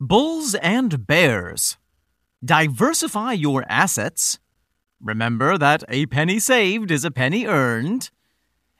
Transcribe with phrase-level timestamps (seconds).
[0.00, 1.76] Bulls and bears.
[2.44, 4.38] Diversify your assets.
[5.00, 8.10] Remember that a penny saved is a penny earned.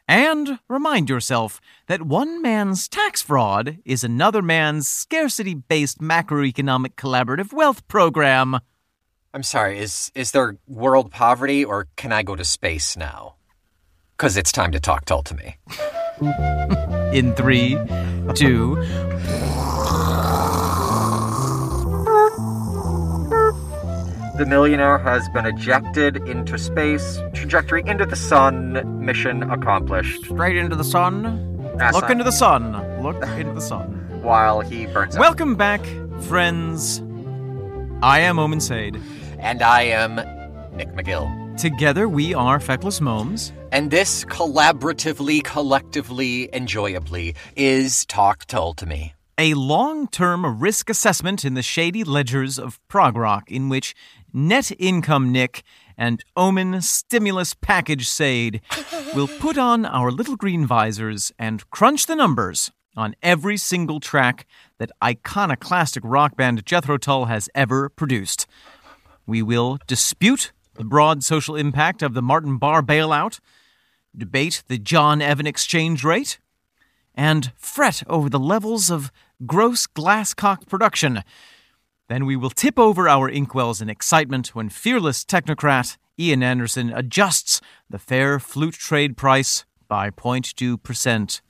[0.07, 7.53] And remind yourself that one man's tax fraud is another man's scarcity based macroeconomic collaborative
[7.53, 8.61] wealth program.
[9.35, 13.35] I'm sorry, is is there world poverty or can I go to space now?
[14.19, 15.57] Cuz it's time to talk Tull to me.
[17.13, 17.77] In three,
[18.35, 18.77] two,
[24.39, 30.27] The millionaire has been ejected into space, trajectory into the sun, mission accomplished.
[30.27, 31.25] straight into the sun.
[31.77, 31.95] NASA.
[31.95, 33.03] Look into the sun.
[33.03, 34.21] Look into the sun.
[34.23, 35.21] While he burns up.
[35.21, 35.85] Welcome back,
[36.21, 37.01] friends.
[38.01, 39.01] I am Omen Sade.
[39.41, 40.15] And I am
[40.77, 41.59] Nick McGill.
[41.59, 43.53] Together we are Feckless Moms.
[43.73, 49.15] And this collaboratively, collectively, enjoyably is Talk Tull to me.
[49.37, 53.95] a long term risk assessment in the shady ledgers of prog rock, in which
[54.33, 55.63] net income Nick
[55.97, 58.61] and Omen stimulus package Sade
[59.15, 64.47] will put on our little green visors and crunch the numbers on every single track
[64.79, 68.47] that iconoclastic rock band Jethro Tull has ever produced.
[69.27, 73.41] We will dispute the broad social impact of the Martin Barre bailout,
[74.17, 76.39] debate the John Evan exchange rate,
[77.15, 79.11] and fret over the levels of
[79.45, 81.23] gross Glascock production.
[82.09, 87.61] Then we will tip over our inkwells in excitement when fearless technocrat Ian Anderson adjusts
[87.89, 91.41] the fair flute trade price by 0.2%.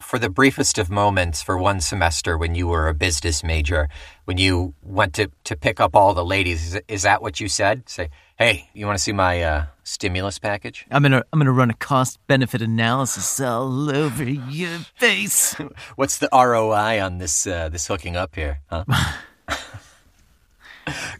[0.00, 3.88] For the briefest of moments for one semester when you were a business major,
[4.24, 7.46] when you went to, to pick up all the ladies, is, is that what you
[7.46, 7.88] said?
[7.88, 10.84] Say, hey, you want to see my uh, stimulus package?
[10.90, 15.54] I'm gonna I'm gonna run a cost benefit analysis all over your face.
[15.94, 18.60] What's the ROI on this uh, this hooking up here?
[18.68, 18.84] Huh?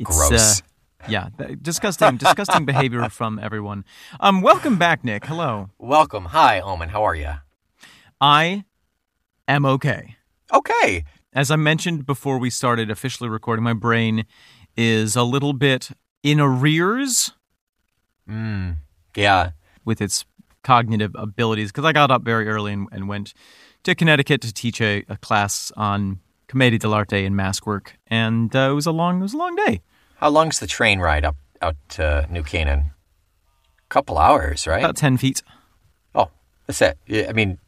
[0.03, 0.61] Gross.
[0.61, 0.65] uh,
[1.09, 1.28] yeah,
[1.61, 3.84] disgusting, disgusting behavior from everyone.
[4.20, 5.25] Um, welcome back, Nick.
[5.27, 5.70] Hello.
[5.78, 6.27] Welcome.
[6.27, 6.91] Hi, Omen.
[6.91, 7.33] How are you?
[8.21, 8.65] I
[9.49, 10.16] am okay.
[10.53, 11.05] Okay.
[11.33, 14.27] As I mentioned before we started officially recording, my brain
[14.77, 15.91] is a little bit
[16.22, 17.33] in arrears
[18.28, 18.77] Mm.
[19.16, 19.50] Yeah.
[19.84, 20.25] with its
[20.62, 23.34] cognitive abilities because I got up very early and, and went
[23.83, 26.21] to Connecticut to teach a, a class on
[26.53, 29.57] commedia dell'arte and mask work, and uh, it was a long it was a long
[29.57, 29.81] day.
[30.17, 32.91] How long's the train ride up out to New Canaan?
[33.89, 34.85] Couple hours, right?
[34.85, 35.43] About ten feet.
[36.15, 36.29] oh,
[36.67, 36.99] that's it.
[37.11, 37.59] I mean,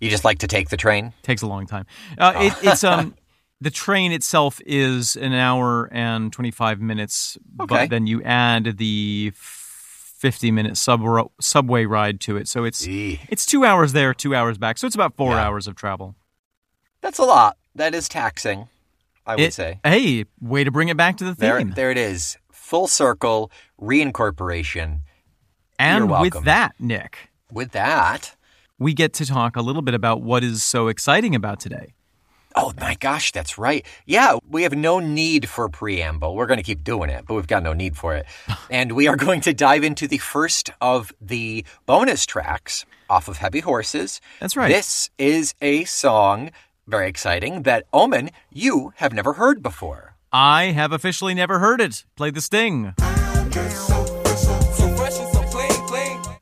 [0.00, 1.12] you just like to take the train?
[1.22, 1.84] takes a long time.
[2.16, 3.14] Uh, it, it's um
[3.60, 7.74] the train itself is an hour and twenty five minutes, Okay.
[7.74, 11.02] but then you add the fifty minute sub
[11.42, 14.96] subway ride to it, so it's it's two hours there, two hours back, so it's
[14.96, 15.44] about four Yeah.
[15.44, 16.14] hours of travel.
[17.02, 17.58] That's a lot.
[17.74, 18.68] That is taxing,
[19.26, 19.80] I would It- say.
[19.84, 21.72] Hey, way to bring it back to the There, theme.
[21.72, 22.36] there it is.
[22.52, 25.00] Full circle reincorporation.
[25.78, 28.36] and you're with that, Nick, With that,
[28.78, 31.94] we get to talk a little bit about what is so exciting about today.
[32.56, 33.84] oh my gosh, that's right.
[34.06, 36.36] Yeah, we have no need for preamble.
[36.36, 38.26] We're going to keep doing it, but we've got no need for it.
[38.70, 43.38] and we are going to dive into the first of the bonus tracks off of
[43.38, 44.20] Heavy Horses.
[44.38, 44.68] That's right.
[44.68, 46.52] This is a song,
[46.86, 50.16] very exciting, that Omen, you have never heard before.
[50.32, 52.04] I have officially never heard it.
[52.16, 52.94] Play the sting.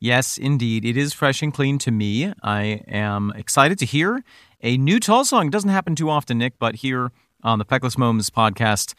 [0.01, 0.85] Yes, indeed.
[0.85, 2.33] It is fresh and clean to me.
[2.43, 4.25] I am excited to hear
[4.61, 5.47] a new Tull song.
[5.47, 7.13] It doesn't happen too often, Nick, but here
[7.45, 8.95] on the Feckless Moms podcast,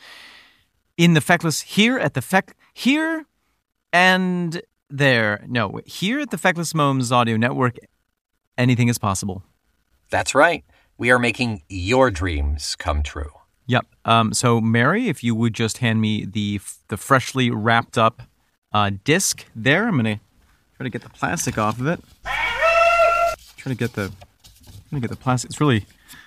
[0.97, 3.25] in the Feckless, here at the Feck, here
[3.91, 5.43] and there.
[5.47, 7.77] No, here at the Feckless Moms Audio Network,
[8.57, 9.43] anything is possible.
[10.09, 10.63] That's right.
[10.97, 13.31] We are making your dreams come true.
[13.65, 13.85] Yep.
[14.05, 16.59] Um, so, Mary, if you would just hand me the
[16.89, 18.23] the freshly wrapped up
[18.73, 20.19] uh, disc there, I'm gonna
[20.77, 21.99] try to get the plastic off of it.
[23.57, 24.09] Try to get the
[24.89, 25.51] try to get the plastic.
[25.51, 25.85] It's really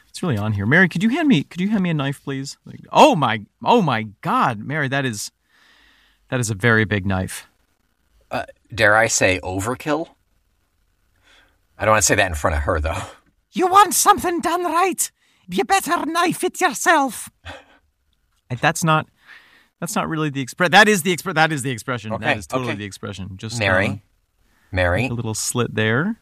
[0.08, 0.66] it's really on here.
[0.66, 2.56] Mary, could you hand me could you hand me a knife, please?
[2.64, 5.30] Like, oh my oh my God, Mary, that is
[6.30, 7.46] that is a very big knife.
[8.30, 8.44] Uh,
[8.74, 10.08] dare I say overkill?
[11.78, 13.02] I don't want to say that in front of her, though.
[13.56, 15.10] You want something done right?
[15.48, 17.30] You better knife it yourself.
[18.60, 19.06] That's not.
[19.80, 20.70] That's not really the express.
[20.70, 22.12] That is the expre- That is the expression.
[22.12, 22.78] Okay, that is totally okay.
[22.78, 23.36] the expression.
[23.36, 23.96] Just Mary, uh,
[24.72, 26.18] Mary, a little slit there.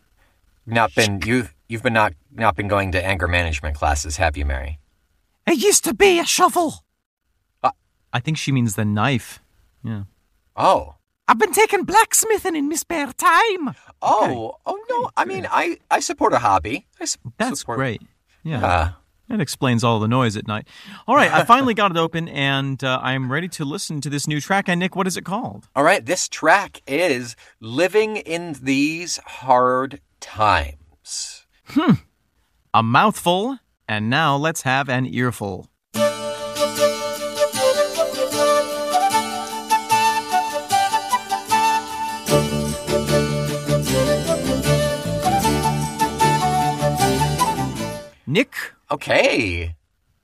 [0.64, 4.44] not been you've you've been not not been going to anger management classes, have you,
[4.44, 4.78] Mary?
[5.46, 6.84] It used to be a shovel.
[8.12, 9.42] I think she means the knife.
[9.82, 10.04] Yeah.
[10.54, 10.94] Oh,
[11.26, 13.74] I've been taking blacksmithing in my spare time.
[14.02, 15.10] oh, oh no!
[15.16, 16.86] I mean, I I support a hobby.
[17.00, 18.02] I su- That's support, great.
[18.42, 18.64] Yeah.
[18.64, 18.90] Uh,
[19.28, 20.68] That explains all the noise at night.
[21.08, 24.28] All right, I finally got it open and uh, I'm ready to listen to this
[24.28, 24.68] new track.
[24.68, 25.66] And Nick, what is it called?
[25.74, 31.46] All right, this track is Living in These Hard Times.
[31.68, 31.92] Hmm.
[32.74, 35.70] A mouthful, and now let's have an earful.
[48.34, 48.56] Nick,
[48.90, 49.76] Okay.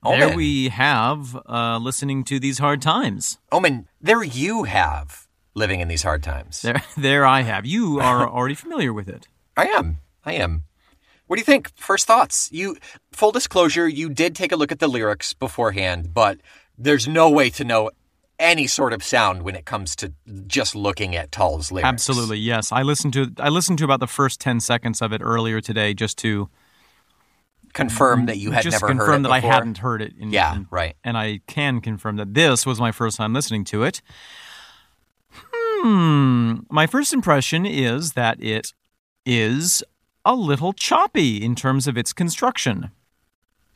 [0.02, 3.38] there we have uh, listening to these hard times.
[3.52, 6.60] Omen, there you have Living in These Hard Times.
[6.60, 7.64] There, there I have.
[7.66, 9.28] You are already familiar with it.
[9.56, 9.98] I am.
[10.24, 10.64] I am.
[11.28, 11.70] What do you think?
[11.76, 12.50] First thoughts.
[12.50, 12.76] You
[13.12, 16.40] full disclosure, you did take a look at the lyrics beforehand, but
[16.76, 17.92] there's no way to know
[18.40, 20.12] any sort of sound when it comes to
[20.48, 21.86] just looking at Tull's lyrics.
[21.86, 22.72] Absolutely, yes.
[22.72, 25.94] I listened to I listened to about the first ten seconds of it earlier today,
[25.94, 26.48] just to
[27.72, 29.78] Confirm that you had just never confirm heard it I can confirm that I hadn't
[29.78, 30.14] heard it.
[30.18, 30.96] In, Yeah, in- right.
[31.04, 34.02] And I can confirm that this was my first time listening to it.
[35.32, 36.56] Hmm.
[36.70, 38.72] My first impression is that it
[39.24, 39.82] is
[40.24, 42.90] a little choppy in terms of its construction.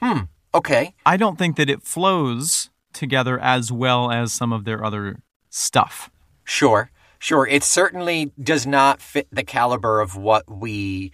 [0.03, 0.21] Hmm.
[0.55, 0.95] Okay.
[1.07, 5.21] I don't think that it flows together as well as some of their other
[5.51, 6.11] stuff.
[6.45, 6.91] Sure.
[7.19, 7.47] Sure.
[7.47, 11.11] It certainly does not fit the caliber of what we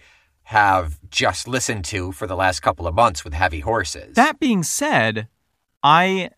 [0.51, 4.15] have just listened to for the last couple of months with heavy horses.
[4.15, 5.29] That being said,
[5.81, 6.31] I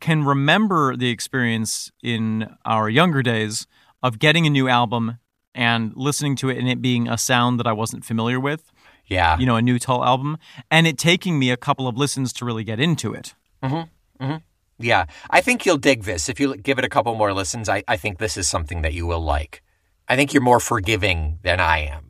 [0.00, 3.66] can remember the experience in our younger days
[4.02, 5.18] of getting a new album
[5.54, 8.72] and listening to it and it being a sound that I wasn't familiar with,
[9.04, 9.38] yeah.
[9.38, 10.38] you know, a new Tull album,
[10.70, 13.34] and it taking me a couple of listens to really get into it.
[13.62, 14.24] Mm-hmm.
[14.24, 14.36] Mm-hmm.
[14.78, 16.30] Yeah, I think you'll dig this.
[16.30, 18.94] If you give it a couple more listens, I, I think this is something that
[18.94, 19.62] you will like.
[20.08, 22.05] I think you're more forgiving than I am.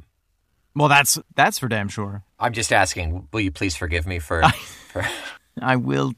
[0.77, 2.23] Well, that's that's for damn sure.
[2.39, 4.43] I'm just asking, will you please forgive me for,
[4.93, 5.05] for
[5.61, 6.13] I will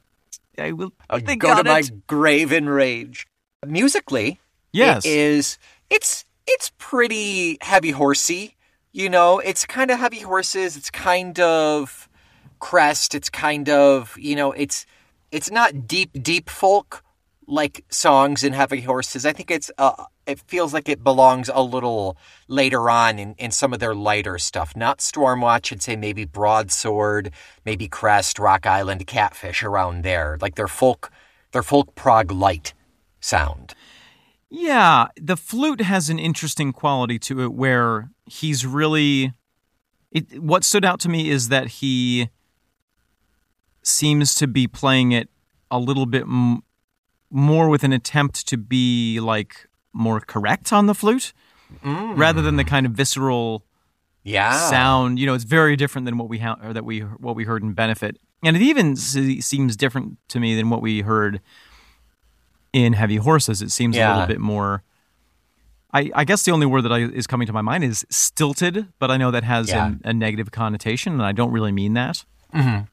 [0.58, 3.26] I will I'll think go to on my grave in rage.
[3.64, 4.40] Musically,
[4.72, 5.04] Yes.
[5.06, 5.58] it is
[5.88, 8.56] it's it's pretty heavy horsey.
[8.92, 10.76] You know, it's kind of heavy horses.
[10.76, 12.08] It's kind of
[12.58, 13.14] crest.
[13.14, 14.86] It's kind of you know, it's
[15.30, 17.04] it's not deep deep folk
[17.48, 19.24] like songs and heavy horses.
[19.24, 22.16] I think it's uh, it feels like it belongs a little
[22.46, 24.76] later on in, in some of their lighter stuff.
[24.76, 25.72] Not Stormwatch.
[25.72, 27.32] I'd say maybe Broadsword,
[27.64, 30.36] maybe Crest, Rock Island, Catfish around there.
[30.40, 31.10] Like their folk,
[31.52, 32.74] their folk prog light
[33.20, 33.74] sound.
[34.50, 39.32] Yeah, the flute has an interesting quality to it where he's really
[40.12, 42.28] it what stood out to me is that he
[43.82, 45.28] seems to be playing it
[45.70, 46.62] a little bit m-
[47.30, 51.32] more with an attempt to be like more correct on the flute
[51.84, 52.16] mm.
[52.16, 53.64] rather than the kind of visceral
[54.24, 54.52] Yeah.
[54.70, 55.18] sound.
[55.18, 57.62] You know, it's very different than what we ha- or that we what we heard
[57.62, 61.40] in Benefit, and it even se- seems different to me than what we heard
[62.72, 63.62] in Heavy Horses.
[63.62, 64.82] It seems a little bit more.
[65.92, 68.88] I, I guess the only word that I, is coming to my mind is stilted,
[68.98, 69.92] but I know that has Yeah.
[70.04, 72.24] a, a negative connotation, and I don't really mean that.
[72.54, 72.84] Mm-hmm.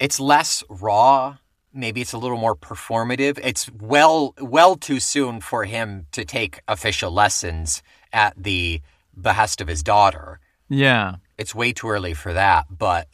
[0.00, 1.36] it's less raw.
[1.76, 3.38] Maybe it's a little more performative.
[3.42, 7.82] It's well well too soon for him to take official lessons
[8.12, 8.80] at the
[9.20, 10.40] behest of his daughter.
[10.68, 13.08] Yeah, It's way too early for that, but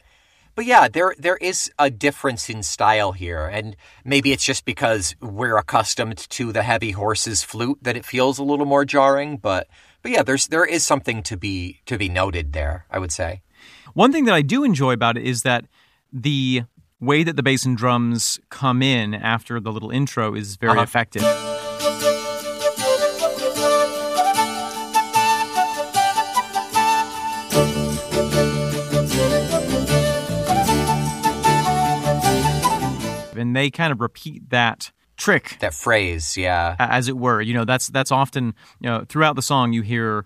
[0.55, 3.75] but yeah, there there is a difference in style here, and
[4.05, 8.43] maybe it's just because we're accustomed to the heavy horses flute that it feels a
[8.43, 9.37] little more jarring.
[9.37, 9.67] But
[10.01, 12.85] but yeah, there's there is something to be to be noted there.
[12.89, 13.41] I would say.
[13.93, 15.65] One thing that I do enjoy about it is that
[16.11, 16.63] the
[17.03, 20.81] way that the bass and drums come in after the little intro is very Uh-huh.
[20.83, 21.23] effective.
[33.35, 37.41] And they kind of repeat that trick That phrase, yeah, as it were.
[37.41, 40.25] You know, that's that's often you know throughout the song you hear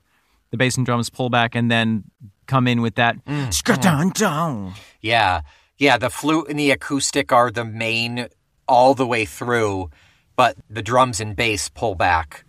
[0.51, 2.03] the bass and drums pull back and then
[2.47, 4.73] come in with that Skadun-dun.
[5.01, 5.41] Yeah.
[5.77, 8.27] Yeah, the flute and the acoustic are the main
[8.67, 9.89] all the way through,
[10.35, 12.43] but the drums and bass pull back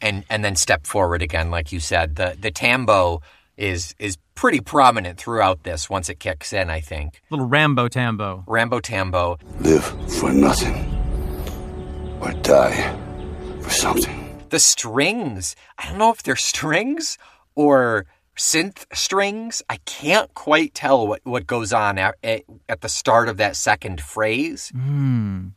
[0.00, 2.16] and and then step forward again like you said.
[2.16, 3.22] The the tambo
[3.56, 7.20] is is pretty prominent throughout this once it kicks in, I think.
[7.30, 8.42] little Rambo Tambo.
[8.46, 9.38] Rambo Tambo.
[9.60, 9.84] Live
[10.18, 10.88] for nothing
[12.20, 12.96] or die
[13.60, 14.18] for something.
[14.48, 17.16] The strings, I don't know if they're strings
[17.54, 19.62] or synth strings.
[19.68, 23.56] I can't quite tell what, what goes on at, at, at the start of that
[23.56, 25.52] second phrase, mm.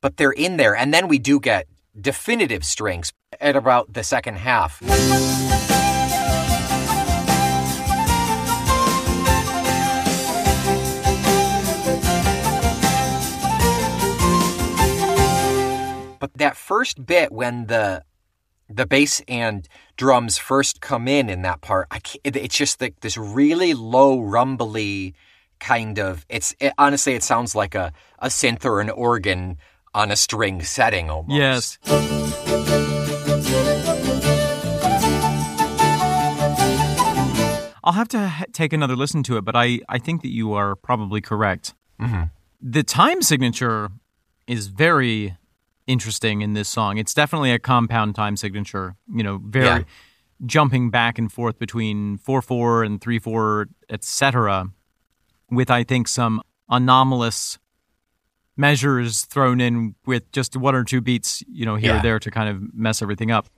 [0.00, 0.74] but they're in there.
[0.74, 1.66] And then we do get
[1.98, 4.80] definitive strings at about the second half.
[16.18, 18.02] But that first bit when the
[18.68, 23.00] the bass and drums first come in in that part, I can't, it's just like
[23.00, 25.14] this really low rumbly
[25.60, 26.26] kind of.
[26.28, 29.58] It's it, honestly, it sounds like a a synth or an organ
[29.94, 31.36] on a string setting almost.
[31.36, 31.78] Yes.
[37.84, 40.54] I'll have to ha- take another listen to it, but I, I think that you
[40.54, 41.72] are probably correct.
[42.00, 42.24] Mm-hmm.
[42.60, 43.90] The time signature
[44.48, 45.36] is very
[45.86, 46.98] interesting in this song.
[46.98, 49.82] It's definitely a compound time signature, you know, very Yeah.
[50.44, 54.70] jumping back and forth between 4 4 and 3 4, etc.,
[55.50, 57.58] with, I think, some anomalous
[58.56, 61.98] measures thrown in with just one or two beats, you know, here Yeah.
[61.98, 63.48] or there to kind of mess everything up.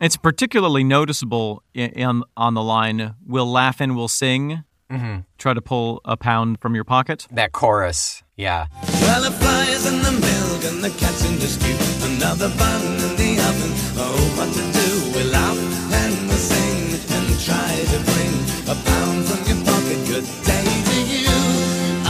[0.00, 5.20] It's particularly noticeable in, in on the line "We'll laugh and we'll sing." Mm-hmm.
[5.38, 7.26] Try to pull a pound from your pocket.
[7.30, 8.66] That chorus, yeah.
[9.02, 11.76] Well, the flies in the milk and the cats in the stew.
[12.14, 13.72] Another bun in the oven.
[13.98, 14.88] Oh, what to do?
[15.18, 15.58] We laugh
[15.92, 18.34] and we sing and try to bring
[18.70, 19.98] a pound from your pocket.
[20.06, 21.38] Good day to you.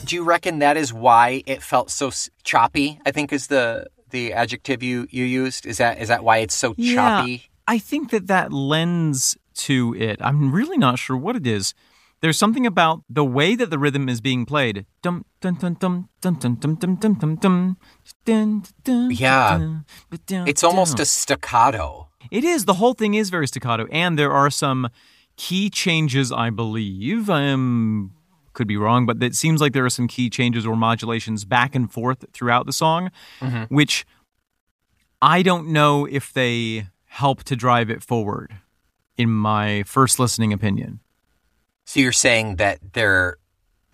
[0.07, 2.11] Do you reckon that is why it felt so
[2.43, 2.99] choppy?
[3.05, 5.67] I think is the the adjective you you used.
[5.67, 7.51] Is that is that why it's so choppy?
[7.67, 10.19] I think that that lends to it.
[10.23, 11.75] I'm really not sure what it is.
[12.21, 14.87] There's something about the way that the rhythm is being played.
[15.03, 17.77] Dum dum dum dum dum dum dum dum dum dum dum.
[18.25, 19.81] Dun, dun, Yeah.
[20.29, 22.09] It's almost a staccato.
[22.31, 22.65] It is.
[22.65, 24.89] The whole thing is very staccato, and there are some
[25.37, 27.31] key changes, I believe.
[27.31, 28.13] I am
[28.53, 31.77] could be wrong, but it seems like there are some key changes or modulations back
[31.77, 33.11] and forth throughout the song,
[33.41, 33.73] mm-hmm.
[33.73, 34.05] which
[35.23, 38.53] I don't know if they help to drive it forward.
[39.17, 41.01] In my first listening opinion,
[41.89, 43.39] So you're saying that they're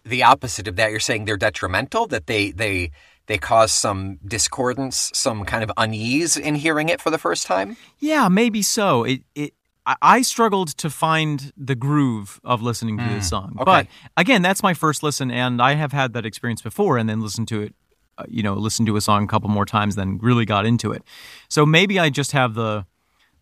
[0.02, 0.90] the opposite of that.
[0.90, 2.08] You're saying they're detrimental.
[2.08, 2.90] That they they
[3.26, 7.76] they cause some discordance, some kind of unease in hearing it for the first time.
[8.00, 9.04] yeah, maybe so.
[9.04, 9.54] It it.
[9.86, 13.64] I- struggled to find the groove of listening to this song, okay.
[13.64, 13.86] but
[14.16, 17.46] again, that's my first listen, and I have had that experience before, and then listened
[17.48, 17.74] to it
[18.18, 20.90] uh, you know, listened to a song a couple more times, then really got into
[20.90, 21.04] it.
[21.48, 22.86] So maybe I just have the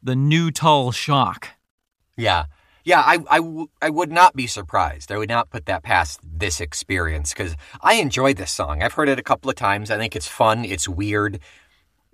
[0.02, 1.48] the new Tull shock.
[2.18, 2.46] Yeah.
[2.84, 5.12] Yeah, I, I, w- I would not be surprised.
[5.12, 8.82] I would not put that past this experience because I enjoy this song.
[8.82, 9.90] I've heard it a couple of times.
[9.90, 10.64] I think it's fun.
[10.64, 11.38] It's weird.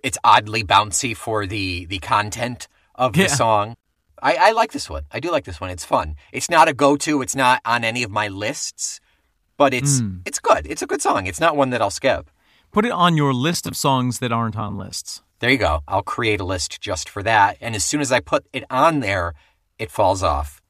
[0.02, 3.26] It's oddly bouncy for the, the content of the Yeah.
[3.28, 3.76] song.
[4.22, 5.04] I, I like this one.
[5.10, 5.70] I do like this one.
[5.70, 6.16] It's fun.
[6.32, 7.22] It's not a go to.
[7.22, 9.00] It's not on any of my lists,
[9.56, 10.18] but it's hmm.
[10.24, 10.66] it's good.
[10.66, 11.26] It's a good song.
[11.26, 12.28] It's not one that I'll skip.
[12.72, 15.22] Put it on your list of songs that aren't on lists.
[15.38, 15.82] There you go.
[15.86, 17.58] I'll create a list just for that.
[17.60, 19.34] And as soon as I put it on there,
[19.78, 20.62] it falls off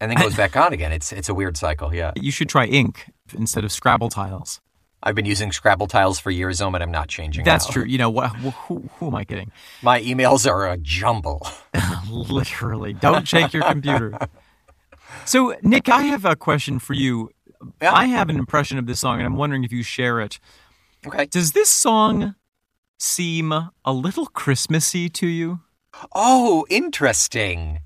[0.00, 0.92] and then goes back on again.
[0.92, 1.94] It's it's a weird cycle.
[1.94, 2.12] Yeah.
[2.16, 4.60] You should try ink instead of Scrabble tiles.
[5.02, 6.80] I've been using Scrabble tiles for years, Omen.
[6.80, 7.44] I'm not changing.
[7.44, 7.72] That's now.
[7.72, 7.84] true.
[7.84, 8.34] You know what?
[8.36, 9.50] Who, who am I kidding?
[9.82, 11.46] My emails are a jumble.
[12.10, 14.16] Literally, don't shake your computer.
[15.24, 17.30] So, Nick, I have a question for you.
[17.80, 17.92] Yeah.
[17.92, 20.38] I have an impression of this song, and I'm wondering if you share it.
[21.06, 21.26] Okay.
[21.26, 22.34] Does this song
[22.98, 25.60] seem a little Christmassy to you?
[26.14, 27.80] Oh, interesting.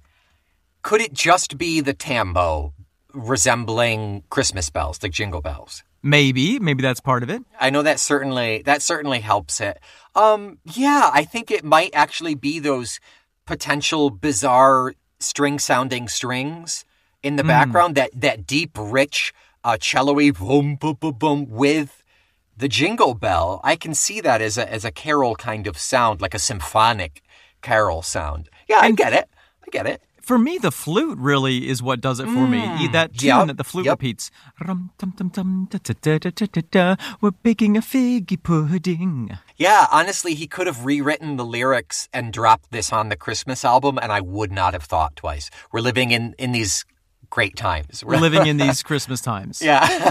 [0.87, 2.73] Could it just be the tambo
[3.13, 5.83] resembling Christmas bells, like jingle bells?
[6.01, 7.43] Maybe, maybe that's part of it.
[7.59, 9.81] I know that certainly that certainly helps it.
[10.15, 13.01] Um, yeah, I think it might actually be those
[13.47, 16.85] potential bizarre string sounding strings
[17.21, 22.05] in the background that that deep, rich, uh, cello-y boom, boom, boom, boom with
[22.57, 23.61] the jingle bell.
[23.65, 27.25] I can see that as a as a carol kind of sound, like a symphonic
[27.61, 28.49] carol sound.
[28.69, 29.29] Yeah, I get it.
[29.67, 30.01] I get it.
[30.27, 32.59] For me, the flute really is what does it for me.
[32.59, 32.93] E- mm.
[32.93, 33.93] That tune Yep, that the flute yep.
[33.93, 34.33] repeats.
[37.21, 39.39] We're baking a figgy pudding.
[39.57, 44.01] Yeah, honestly, he could have rewritten the lyrics and dropped this on the Christmas album,
[44.03, 45.49] and I would not have thought twice.
[45.71, 46.85] We're living in in these
[47.31, 48.03] great times.
[48.05, 49.63] We're living in these Christmas times.
[49.63, 50.11] Yeah.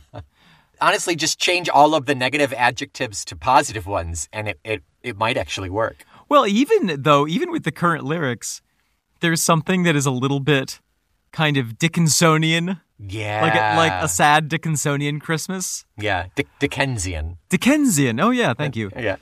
[0.80, 5.16] Honestly, just change all of the negative adjectives to positive ones, and it, it, it
[5.16, 6.04] might actually work.
[6.28, 8.60] Well, even though, even with the current lyrics,
[9.20, 10.80] there's something that is a little bit
[11.32, 13.42] kind of Dickinsonian, Yeah.
[13.42, 15.84] like a, like a sad Dickinsonian Christmas.
[15.98, 17.36] yeah, Dick- Dickensian.
[17.48, 18.18] Dickensian.
[18.20, 18.90] Oh yeah, thank you.
[18.96, 19.16] Yeah.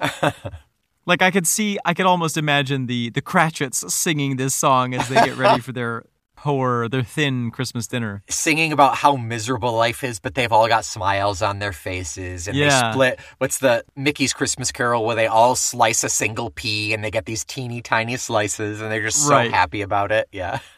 [1.06, 5.08] Like I could see, I could almost imagine the the Cratchits singing this song as
[5.08, 6.04] they get ready for their
[6.44, 8.22] poor, their thin Christmas dinner.
[8.28, 12.54] Singing about how miserable life is, but they've all got smiles on their faces, and
[12.56, 12.68] Yeah.
[12.88, 13.20] they split.
[13.38, 17.24] What's the Mickey's Christmas Carol where they all slice a single pea, and they get
[17.24, 19.50] these teeny tiny slices, and they're just so Right.
[19.50, 20.28] happy about it.
[20.32, 20.58] Yeah.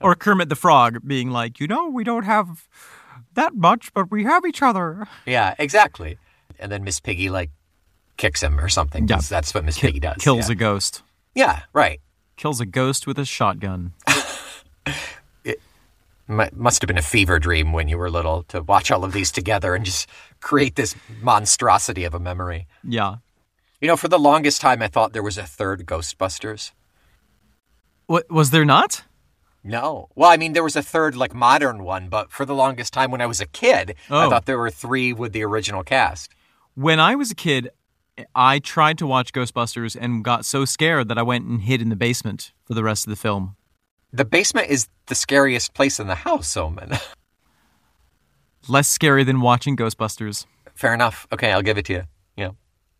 [0.00, 2.68] Or Kermit the Frog being like, you know, we don't have
[3.34, 5.06] that much, but we have each other.
[5.26, 6.18] Yeah, exactly.
[6.58, 7.50] And then Miss Piggy like
[8.16, 9.08] kicks him or something.
[9.08, 9.20] Yeah.
[9.26, 10.16] That's what Miss Ki- Piggy does.
[10.18, 10.52] kills yeah.
[10.52, 11.02] a ghost.
[11.34, 11.98] Yeah, right.
[12.36, 13.92] Kills a ghost with a shotgun.
[16.28, 19.12] M- must have been a fever dream when you were little to watch all of
[19.12, 20.08] these together and just
[20.40, 22.68] create this monstrosity of a memory.
[22.84, 23.16] Yeah.
[23.80, 26.70] You know, for the longest time, I thought there was a third Ghostbusters.
[28.06, 29.02] What was there not?
[29.64, 30.08] No.
[30.14, 33.10] Well, I mean, there was a third, like, modern one, but for the longest time
[33.10, 34.30] when I was a kid, I Oh.
[34.30, 36.30] thought there were three with the original cast.
[36.74, 37.70] When I was a kid,
[38.36, 41.88] I tried to watch Ghostbusters and got so scared that I went and hid in
[41.88, 43.56] the basement for the rest of the film.
[44.12, 46.92] The basement is the scariest place in the house, Omen.
[48.68, 50.46] Less scary than watching Ghostbusters.
[50.74, 51.26] Fair enough.
[51.32, 52.02] Okay, I'll give it to you.
[52.36, 52.50] Yeah.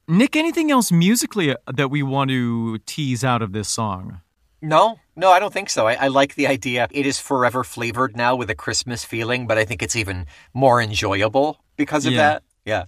[0.08, 4.20] Nick, anything else musically uh, that we want to tease out of this song?
[4.62, 5.86] No, no, I don't think so.
[5.86, 6.86] I, I like the idea.
[6.90, 10.80] It is forever flavored now with a Christmas feeling, but I think it's even more
[10.82, 12.18] enjoyable because of Yeah.
[12.18, 12.42] that.
[12.64, 12.84] Yeah.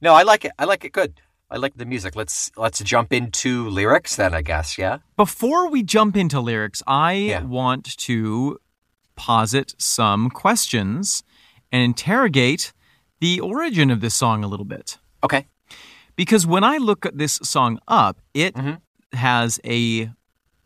[0.00, 0.52] No, I like it.
[0.58, 1.20] I like it good.
[1.54, 2.16] I like the music.
[2.16, 4.76] Let's let's jump into lyrics then, I guess.
[4.76, 4.98] Yeah.
[5.16, 7.42] Before we jump into lyrics, I Yeah.
[7.44, 8.58] want to
[9.14, 11.22] posit some questions
[11.70, 12.72] and interrogate
[13.20, 14.98] the origin of this song a little bit.
[15.22, 15.46] Okay.
[16.16, 19.16] Because when I look at this song up, it Mm-hmm.
[19.16, 20.10] has a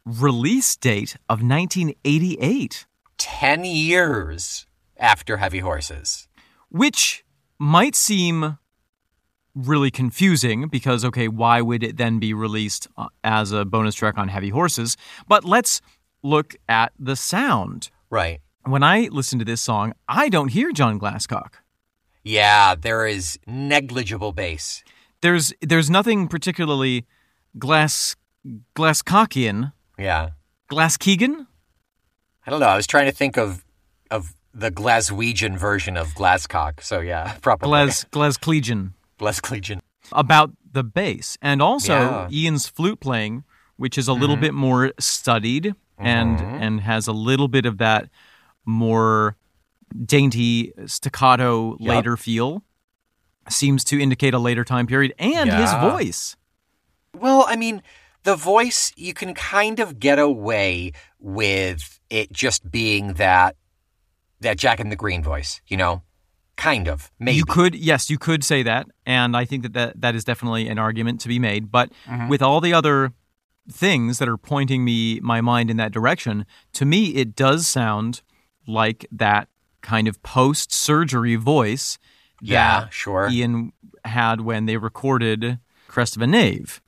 [0.06, 2.86] release date of 1988,
[3.18, 4.66] Ten years
[4.96, 6.28] after Heavy Horses.
[6.70, 7.24] which
[7.58, 8.56] might seem
[9.66, 14.16] really confusing because, okay, why would it then be released uh, as a bonus track
[14.18, 14.96] on Heavy Horses?
[15.26, 15.80] But let's
[16.22, 17.90] look at the sound.
[18.10, 18.40] Right.
[18.64, 21.54] When I listen to this song, I don't hear John Glascock.
[22.22, 24.84] Yeah, there is negligible bass.
[25.22, 27.06] There's there's nothing particularly
[27.58, 28.14] glass
[28.76, 30.30] Glasscockian, Yeah.
[30.70, 31.46] Glasskeegan.
[32.46, 32.66] I don't know.
[32.66, 33.64] I was trying to think of
[34.10, 36.82] of the Glaswegian version of Glascock.
[36.82, 39.80] So yeah, probably Glas Glasclegian Glasclegian.
[40.12, 42.28] about the bass and also Yeah.
[42.30, 43.44] Ian's flute playing,
[43.76, 44.42] which is a little mm-hmm.
[44.42, 46.62] bit more studied and mm-hmm.
[46.62, 48.08] and has a little bit of that
[48.64, 49.36] more
[50.04, 52.62] dainty staccato later feel.
[53.48, 56.36] Seems to indicate a later time period and his voice.
[57.14, 57.82] Well, I mean,
[58.24, 63.56] the voice, you can kind of get away with it just being that
[64.40, 66.02] that Jack-in-the-Green voice, you know?
[66.58, 67.12] Kind of.
[67.20, 67.36] Maybe.
[67.36, 70.68] You could, yes, you could say that, and I think that that, that is definitely
[70.68, 71.70] an argument to be made.
[71.70, 72.28] But mm-hmm.
[72.28, 73.12] with all the other
[73.70, 78.22] things that are pointing me my mind in that direction, to me, it does sound
[78.66, 79.46] like that
[79.82, 81.96] kind of post-surgery voice
[82.42, 83.28] Yeah, that sure.
[83.30, 83.72] Ian
[84.04, 86.82] had when they recorded Crest of a Knave.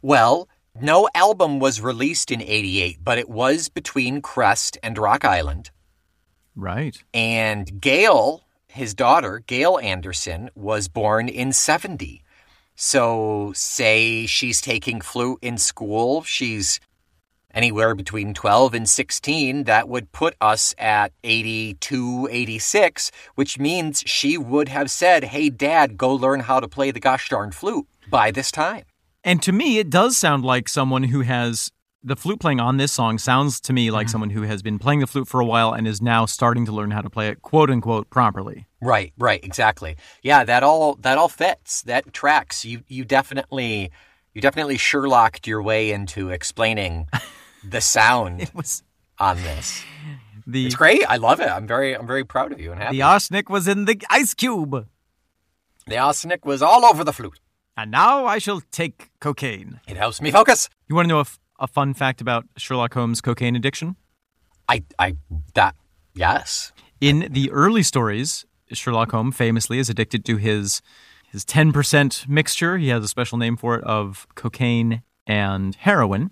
[0.00, 0.48] Well,
[0.80, 5.70] no album was released in 88, but it was between Crest and Rock Island.
[6.56, 7.02] Right.
[7.12, 12.22] And Gael, his daughter, Gael Anderson, was born in 70.
[12.76, 16.80] So, say she's taking flute in school, she's
[17.52, 19.64] anywhere between 12 and 16.
[19.64, 25.98] That would put us at 82, 86, which means she would have said, Hey, dad,
[25.98, 28.84] go learn how to play the gosh darn flute by this time.
[29.22, 31.70] And to me, it does sound like someone who has
[32.02, 34.12] the flute playing on this song sounds to me like mm-hmm.
[34.12, 36.72] someone who has been playing the flute for a while and is now starting to
[36.72, 38.66] learn how to play it quote unquote properly.
[38.80, 39.96] Right, right, exactly.
[40.22, 41.82] Yeah, that all that all fits.
[41.82, 42.64] That tracks.
[42.64, 43.90] You you definitely
[44.32, 47.08] you definitely Sherlocked your way into explaining
[47.64, 48.82] the sound It was
[49.18, 49.82] on this.
[50.46, 51.04] the It's great.
[51.08, 51.48] I love it.
[51.48, 52.96] I'm very I'm very proud of you and happy.
[52.96, 54.86] the arsenic was in the ice cube,
[55.86, 57.40] the arsenic was all over the flute.
[57.76, 59.80] and now I shall take cocaine.
[59.88, 60.68] It helps me focus.
[60.88, 63.96] You want to know a, f- a fun fact about Sherlock Holmes' cocaine addiction?
[64.68, 65.16] I I
[65.54, 65.74] that
[66.14, 66.72] yes.
[67.00, 70.82] In the early stories, Sherlock Holmes famously is addicted to his
[71.30, 72.76] his 10% mixture.
[72.76, 76.30] He has a special name for it of cocaine and heroin.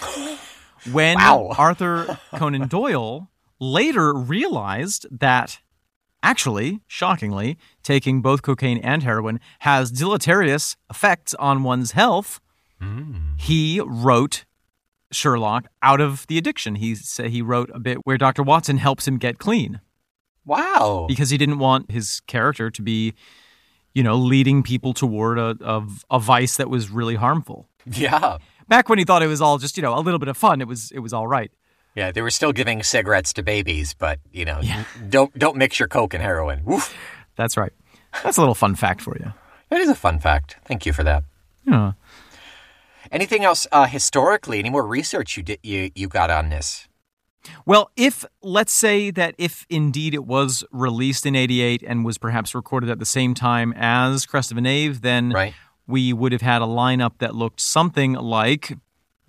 [0.92, 1.50] When Wow.
[1.58, 3.28] Arthur Conan Doyle
[3.58, 5.58] later realized that
[6.22, 12.40] actually, shockingly, taking both cocaine and heroin has deleterious effects on one's health,
[12.80, 13.34] hmm.
[13.36, 14.44] he wrote
[15.12, 16.74] Sherlock out of the addiction.
[16.76, 18.42] He said he wrote a bit where Dr.
[18.42, 19.80] Watson helps him get clean
[20.44, 21.06] Wow.
[21.08, 23.14] because he didn't want his character to be,
[23.94, 27.68] you know, leading people toward a, a, a vice that was really harmful.
[27.90, 28.38] Yeah.
[28.68, 30.60] Back when he thought it was all just, you know, a little bit of fun,
[30.60, 31.50] it was it was all right.
[31.94, 34.60] Yeah, they were still giving cigarettes to babies, but you know,
[35.08, 36.62] don't don't mix your coke and heroin.
[36.64, 36.94] Woof.
[37.36, 37.72] That's right.
[38.22, 39.32] That's a little fun fact for you.
[39.70, 40.56] That is a fun fact.
[40.66, 41.24] Thank you for that.
[41.66, 41.92] Yeah.
[43.10, 44.58] Anything else uh, historically?
[44.58, 46.86] Any more research you did you you got on this?
[47.64, 52.54] Well, if let's say that if indeed it was released in 88 and was perhaps
[52.54, 55.54] recorded at the same time as Crest of a Knave, then Right.
[55.86, 58.76] we would have had a lineup that looked something like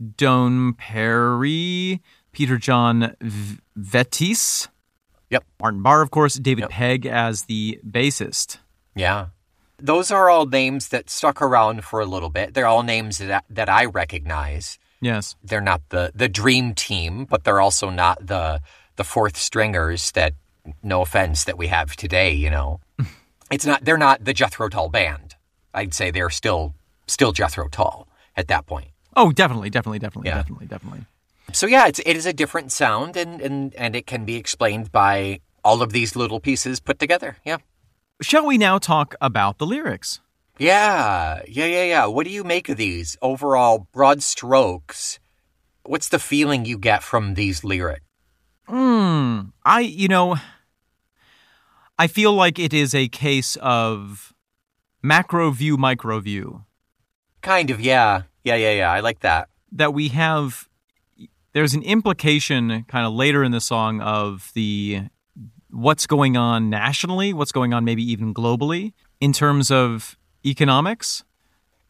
[0.01, 2.01] Doane Perry,
[2.33, 4.67] Peter John v- Vettese,
[5.29, 5.43] Yep.
[5.61, 6.69] Martin Barre, of course, David Yep.
[6.71, 8.57] Pegg as the bassist.
[8.95, 9.27] Yeah.
[9.81, 12.53] Those are all names that stuck around for a little bit.
[12.53, 14.77] They're all names that that I recognize.
[15.01, 15.35] Yes.
[15.43, 18.61] They're not the the dream team, but they're also not the
[18.97, 20.33] the fourth stringers that
[20.83, 22.79] no offense that we have today, you know.
[23.51, 25.35] it's not they're not the Jethro Tull band.
[25.73, 26.73] I'd say they're still
[27.07, 28.89] still Jethro Tull at that point.
[29.15, 30.35] Oh, definitely, definitely, definitely, Yeah.
[30.37, 31.05] definitely, definitely.
[31.53, 34.91] So yeah, it's it is a different sound and and and it can be explained
[34.91, 37.37] by all of these little pieces put together.
[37.45, 37.57] Yeah.
[38.21, 40.19] Shall we now talk about the lyrics?
[40.57, 42.05] Yeah, yeah, yeah, yeah.
[42.05, 45.19] What do you make of these overall broad strokes?
[45.83, 48.03] What's the feeling you get from these lyrics?
[48.67, 49.39] Hmm.
[49.63, 50.35] I, you know,
[51.97, 54.33] I feel like it is a case of
[55.01, 56.65] macro view, micro view.
[57.41, 58.23] Kind of, yeah.
[58.43, 58.91] Yeah, yeah, yeah.
[58.91, 59.47] I like that.
[59.71, 60.67] That we have,
[61.53, 65.03] there's an implication kind of later in the song of the
[65.71, 71.23] what's going on nationally, what's going on maybe even globally in terms of economics,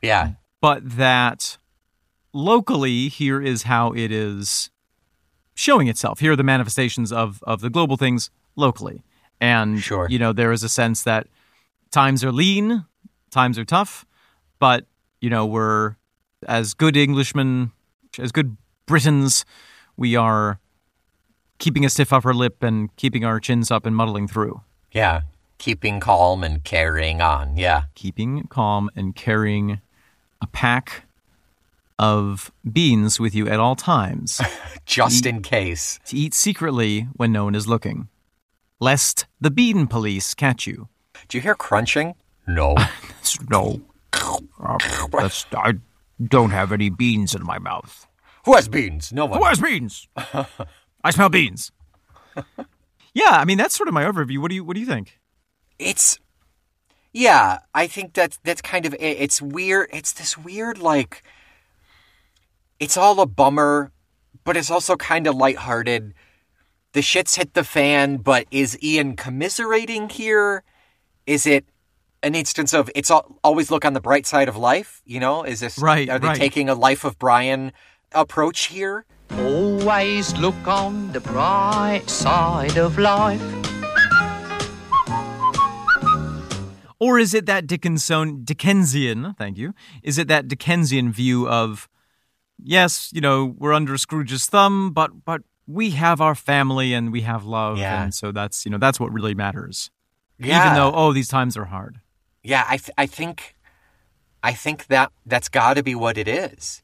[0.02, 0.34] Yeah.
[0.62, 1.58] but that
[2.34, 4.70] locally, here is how it is
[5.56, 6.20] showing itself.
[6.20, 9.04] Here are the manifestations of, of the global things locally.
[9.42, 10.08] And, Sure.
[10.10, 11.28] you know, there is a sense that
[11.92, 12.86] times are lean,
[13.32, 14.06] times are tough,
[14.60, 14.86] but,
[15.22, 15.96] you know, we're
[16.48, 17.72] as good Englishmen,
[18.18, 19.46] as good Britons,
[19.98, 20.60] we are
[21.60, 24.62] keeping a stiff upper lip and keeping our chins up and muddling through.
[24.92, 25.22] Yeah.
[25.58, 27.58] Keeping calm and carrying on.
[27.58, 27.84] Yeah.
[27.96, 29.82] keeping calm and carrying
[30.42, 31.04] a pack
[32.00, 34.40] of beans with you at all times
[34.86, 36.00] Just in case.
[36.06, 38.08] to eat secretly when no one is looking,
[38.80, 40.88] lest the bean police catch you.
[41.28, 42.16] Do you hear crunching?
[42.48, 42.76] No.
[43.50, 43.82] No.
[44.60, 44.78] Uh,
[45.54, 45.74] I
[46.24, 48.08] don't have any beans in my mouth.
[48.46, 49.14] Who has beans?
[49.14, 49.38] No one.
[49.40, 50.08] Who has beans?
[51.04, 51.72] I smell beans.
[53.14, 54.40] yeah, I mean that's sort of my overview.
[54.40, 55.20] What do you what do you think?
[55.78, 56.20] It's
[57.14, 59.00] yeah, I think that's that's kind of it.
[59.00, 59.90] It's weird.
[59.92, 61.24] It's this weird like
[62.80, 63.92] it's all a bummer,
[64.44, 66.14] but it's also kind of lighthearted.
[66.94, 70.64] The shit's hit the fan, but is Ian commiserating here?
[71.28, 71.66] Is it
[72.24, 75.02] an instance of it's all, always look on the bright side of life?
[75.06, 76.38] You know, is this Right, Are they right.
[76.38, 77.72] taking a life of Brian
[78.12, 79.06] approach here?
[79.32, 83.42] Oh, Always look on the bright side of life.
[87.00, 89.74] Or is it that Dickinson Dickensian, thank you.
[90.04, 91.88] Is it that Dickensian view of
[92.62, 97.22] yes, you know, we're under Scrooge's thumb, but but we have our family and we
[97.22, 98.04] have love Yeah.
[98.04, 99.92] and so that's, you know, that's what really matters.
[100.38, 100.66] Yeah.
[100.66, 102.02] Even though oh, these times are hard.
[102.44, 103.56] Yeah, I th- I think
[104.44, 106.84] I think that that's got to be what it is.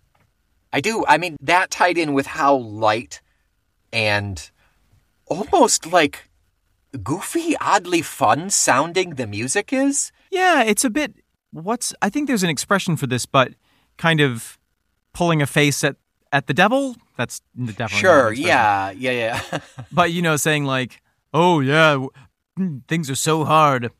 [0.76, 1.06] I do.
[1.08, 3.22] I mean, that tied in with how light
[3.94, 4.52] and
[5.26, 6.30] almost like
[7.02, 10.12] goofy, oddly fun sounding the music is.
[10.32, 11.14] Yeah, it's a bit
[11.52, 13.54] what's I think there's an expression for this, but
[13.96, 14.60] kind of
[15.14, 15.96] pulling a face at
[16.34, 16.98] at the devil.
[17.16, 19.60] That's definitely not an Sure, yeah, yeah, yeah.
[19.94, 21.02] But you know, saying like,
[21.34, 22.06] "Oh yeah,
[22.60, 23.92] mm, things are so hard."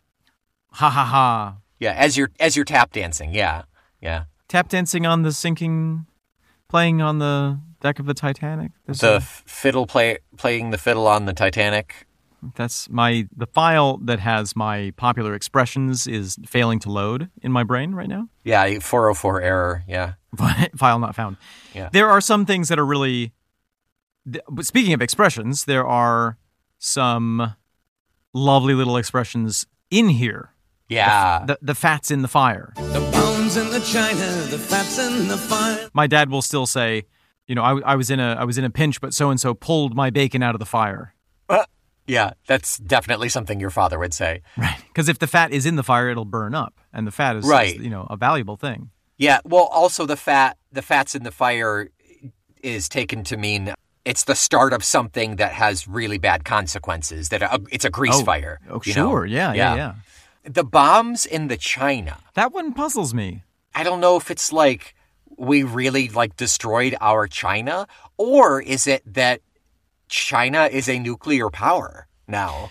[0.72, 1.56] Ha ha ha.
[1.80, 3.34] yeah, as you're as you're tap dancing.
[3.34, 3.64] Yeah.
[4.02, 4.26] Yeah.
[4.50, 6.06] Tap dancing on the sinking
[6.68, 8.72] playing on the deck of the Titanic.
[8.88, 12.08] The f- fiddle play playing the fiddle on the Titanic.
[12.56, 17.64] that's my the file that has my popular expressions is failing to load in my
[17.64, 18.30] brain right now.
[18.44, 19.84] Yeah, 404 error.
[19.88, 20.14] Yeah.
[20.76, 21.38] file not found.
[21.74, 21.90] Yeah.
[21.92, 23.32] There are some things that are really.
[24.50, 26.38] But speaking of expressions, there are
[26.80, 27.54] some
[28.34, 30.50] lovely little expressions in here.
[30.90, 31.46] Yeah.
[31.46, 32.74] The the fats in the fire.
[32.76, 35.90] The bones in the china, the fats in the fire.
[35.94, 37.06] My dad will still say,
[37.48, 39.40] you know, I, I was in a I was in a pinch, but so and
[39.40, 41.14] so pulled my bacon out of the fire.
[41.50, 41.66] Uh,
[42.08, 44.42] yeah, that's definitely something your father would say.
[44.58, 44.78] Right.
[44.88, 47.46] Because if the fat is in the fire, it'll burn up, and the fat is,
[47.46, 47.80] is, Right.
[47.80, 48.92] you know, a valuable thing.
[49.18, 51.90] Yeah, well, also the fat, the fats in the fire
[52.62, 57.30] is taken to mean it's the start of something that has really bad consequences.
[57.30, 58.60] That a, it's a grease oh, fire.
[58.70, 59.10] Oh, you know?
[59.10, 59.26] sure.
[59.26, 59.94] Yeah, yeah, yeah.
[60.46, 62.20] The bombs in the China.
[62.36, 63.44] That one puzzles me.
[63.74, 64.96] I don't know if it's like
[65.38, 69.42] we really like destroyed our China, or is it that
[70.08, 72.70] China is a nuclear power now?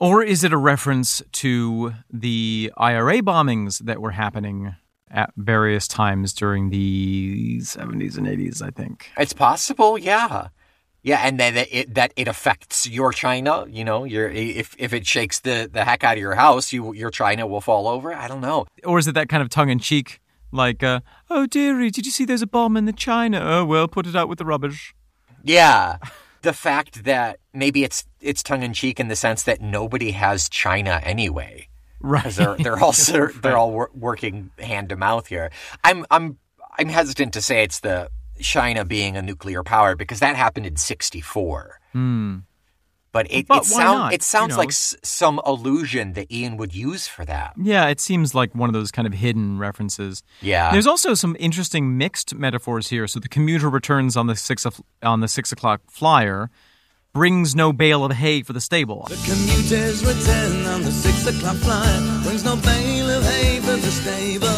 [0.00, 4.74] Or is it a reference to the IRA bombings that were happening
[5.10, 9.10] at various times during the 70s and 80s, I think?
[9.16, 10.48] It's possible, yeah.
[11.04, 13.66] Yeah, and then that it, that it affects your china.
[13.68, 16.94] You know, your if if it shakes the the heck out of your house, you
[16.94, 18.14] your china will fall over.
[18.14, 18.64] I don't know.
[18.84, 22.10] Or is it that kind of tongue in cheek, like, uh, oh dearie, did you
[22.10, 23.38] see there's a bomb in the china?
[23.38, 24.94] Oh well, put it out with the rubbish.
[25.42, 25.98] Yeah,
[26.40, 30.48] the fact that maybe it's it's tongue in cheek in the sense that nobody has
[30.48, 31.68] china anyway.
[32.00, 32.32] Right.
[32.32, 32.92] they're they're all
[33.42, 35.50] they're all wor- working hand to mouth here.
[35.84, 36.38] I'm I'm
[36.78, 38.08] I'm hesitant to say it's the
[38.40, 41.80] China being a nuclear power because that happened in '64.
[41.92, 42.38] Hmm.
[43.12, 44.58] But it But it why sounds—it sounds You know?
[44.58, 47.52] like s- some illusion that Ian would use for that.
[47.56, 50.24] Yeah, it seems like one of those kind of hidden references.
[50.42, 50.72] Yeah.
[50.72, 53.06] There's also some interesting mixed metaphors here.
[53.06, 56.50] So the commuter returns on the six of, on the six o'clock flyer,
[57.12, 59.06] brings no bale of hay for the stable.
[59.08, 62.24] The commuters return on the six o'clock flight.
[62.24, 64.48] Brings no bale of hay for the stable.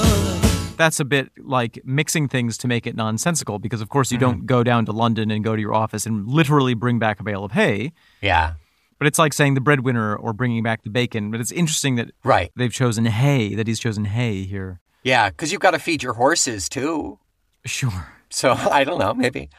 [0.77, 4.25] That's a bit like mixing things to make it nonsensical because, of course, you Mm-hmm.
[4.31, 7.23] don't go down to London and go to your office and literally bring back a
[7.25, 7.93] bale of hay.
[8.21, 8.55] Yeah.
[8.99, 11.31] But it's like saying the breadwinner or bringing back the bacon.
[11.31, 12.51] But it's interesting that Right.
[12.57, 14.81] they've chosen hay, that he's chosen hay here.
[15.03, 17.19] Yeah, because you've got to feed your horses too.
[17.65, 18.13] Sure.
[18.31, 19.51] So I don't know, maybe.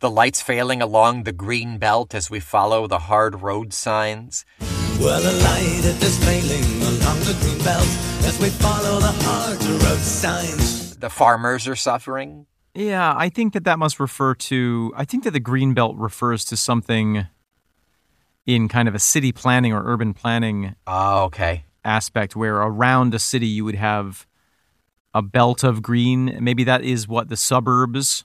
[0.00, 4.44] The lights failing along the green belt as we follow the hard road signs.
[5.00, 7.86] Well, a light it is failing along the green belt
[8.24, 10.96] as we follow the hard road signs.
[10.96, 12.46] The farmers are suffering.
[12.74, 14.92] Yeah, I think that that must refer to.
[14.96, 17.26] I think that the green belt refers to something
[18.46, 21.64] in kind of a city planning or urban planning Oh, okay.
[21.84, 24.26] aspect where around a city you would have
[25.14, 26.38] a belt of green.
[26.40, 28.24] Maybe that is what the suburbs,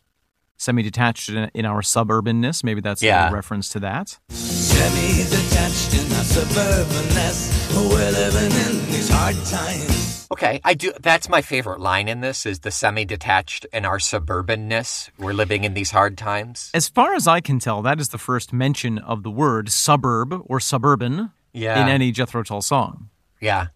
[0.58, 3.30] semi detached in, in our suburbanness, maybe that's Yeah.
[3.30, 4.18] a reference to that.
[4.30, 10.28] Semi-detached in our suburbanness, we're living in these hard times.
[10.32, 10.92] Okay, I do.
[11.02, 15.10] That's my favorite line in this: is the semi-detached in our suburbanness.
[15.18, 16.70] We're living in these hard times.
[16.74, 20.42] As far as I can tell, that is the first mention of the word suburb
[20.46, 21.82] or suburban Yeah.
[21.82, 23.10] in any Jethro Tull song.
[23.42, 23.68] Yeah,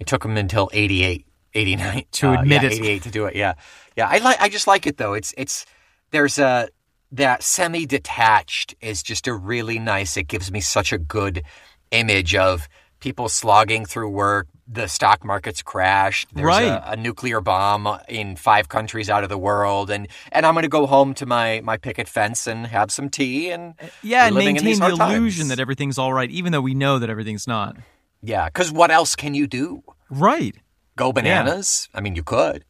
[0.00, 2.72] it took them until 88, 89 To uh, admit yeah, it.
[2.74, 3.36] 88 to do it.
[3.36, 3.54] Yeah,
[3.96, 4.08] yeah.
[4.08, 4.40] I like.
[4.40, 5.14] I just like it though.
[5.14, 5.66] It's it's
[6.12, 6.68] there's a
[7.10, 10.16] that semi-detached is just a really nice.
[10.16, 11.42] It gives me such a good
[11.90, 12.68] image of
[13.00, 14.46] people slogging through work.
[14.66, 16.28] The stock market's crashed.
[16.34, 16.62] There's Right.
[16.68, 20.62] a, a nuclear bomb in five countries out of the world, and and I'm going
[20.62, 24.26] to go home to my my picket fence and have some tea and uh, Yeah,
[24.26, 25.48] and maintain the illusion times.
[25.48, 27.76] that everything's all right, even though we know that everything's not.
[28.22, 28.46] yeah.
[28.46, 29.82] Because what else can you do?
[30.08, 30.54] Right.
[30.96, 31.88] Go bananas?
[31.92, 32.64] I mean, you could.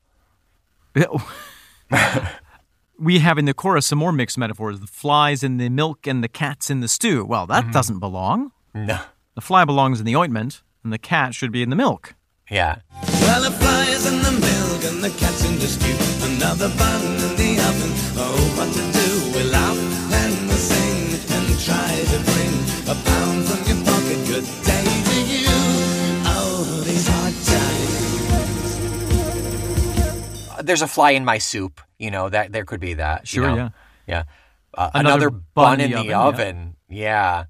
[3.03, 6.23] we have in the chorus some more mixed metaphors the flies in the milk and
[6.23, 7.25] the cats in the stew.
[7.25, 7.73] Well, that Mm-hmm.
[7.73, 8.53] doesn't belong.
[8.75, 8.99] No.
[9.35, 12.15] The fly belongs in the ointment, and the cat should be in the milk.
[12.51, 12.77] Yeah.
[13.23, 15.97] Well, the flies in the milk and the cat's in the stew.
[16.37, 17.93] Another bun in the oven.
[18.23, 19.09] Oh, what to do?
[19.37, 19.79] We laugh
[20.21, 22.53] and we sing and try to bring
[22.93, 24.19] a pound from your pocket.
[24.31, 25.49] Good day to you.
[26.35, 27.35] Oh, these hard
[30.53, 30.67] times.
[30.67, 31.81] There's a fly in my soup.
[32.03, 33.23] You know that there could be that.
[33.23, 33.57] you Sure, know?
[33.57, 33.69] yeah.
[34.07, 34.23] Yeah.
[34.75, 36.77] Uh, Another another, bun in the oven, oven.
[36.89, 37.45] Yeah.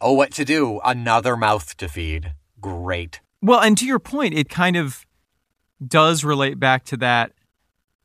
[0.00, 0.80] Oh, what to do?
[0.84, 2.34] Another mouth to feed.
[2.60, 3.20] Great.
[3.42, 5.04] Well, and to your point, it kind of
[5.84, 7.32] does relate back to that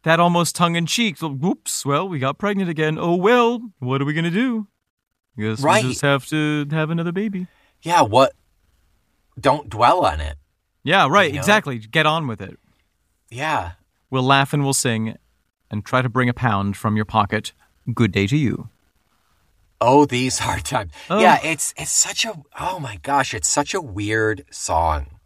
[0.04, 1.20] that almost tongue in cheek.
[1.22, 2.98] Whoops, well, we got pregnant again.
[3.00, 4.68] Oh well, what are we gonna do?
[5.38, 5.84] Guess Right.
[5.84, 7.48] we just have to have another baby.
[7.84, 8.02] Yeah.
[8.02, 8.34] What?
[9.40, 10.38] Don't dwell on it.
[10.84, 11.40] Yeah, right, You know?
[11.40, 11.78] exactly.
[11.80, 12.58] Get on with it.
[13.30, 13.72] Yeah.
[14.10, 15.16] We'll laugh and we'll sing
[15.74, 17.52] and try to bring a pound from your pocket.
[17.94, 18.70] Good day to you.
[19.82, 20.92] Oh, these hard times.
[21.10, 21.20] Oh.
[21.20, 25.20] Yeah, it's it's such a oh my gosh, it's such a weird song.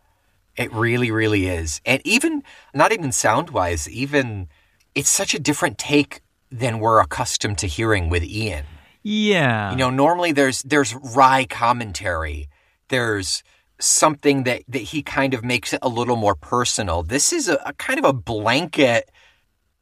[0.56, 1.82] It really, really is.
[1.86, 2.42] And even
[2.74, 4.48] not even sound wise, even
[4.96, 8.66] it's such a different take than we're accustomed to hearing with Ian.
[9.04, 9.72] Yeah.
[9.72, 12.50] You know, normally there's there's wry commentary.
[12.88, 13.44] There's
[13.80, 17.04] something that, that he kind of makes it a little more personal.
[17.04, 19.12] This is a, a kind of a blanket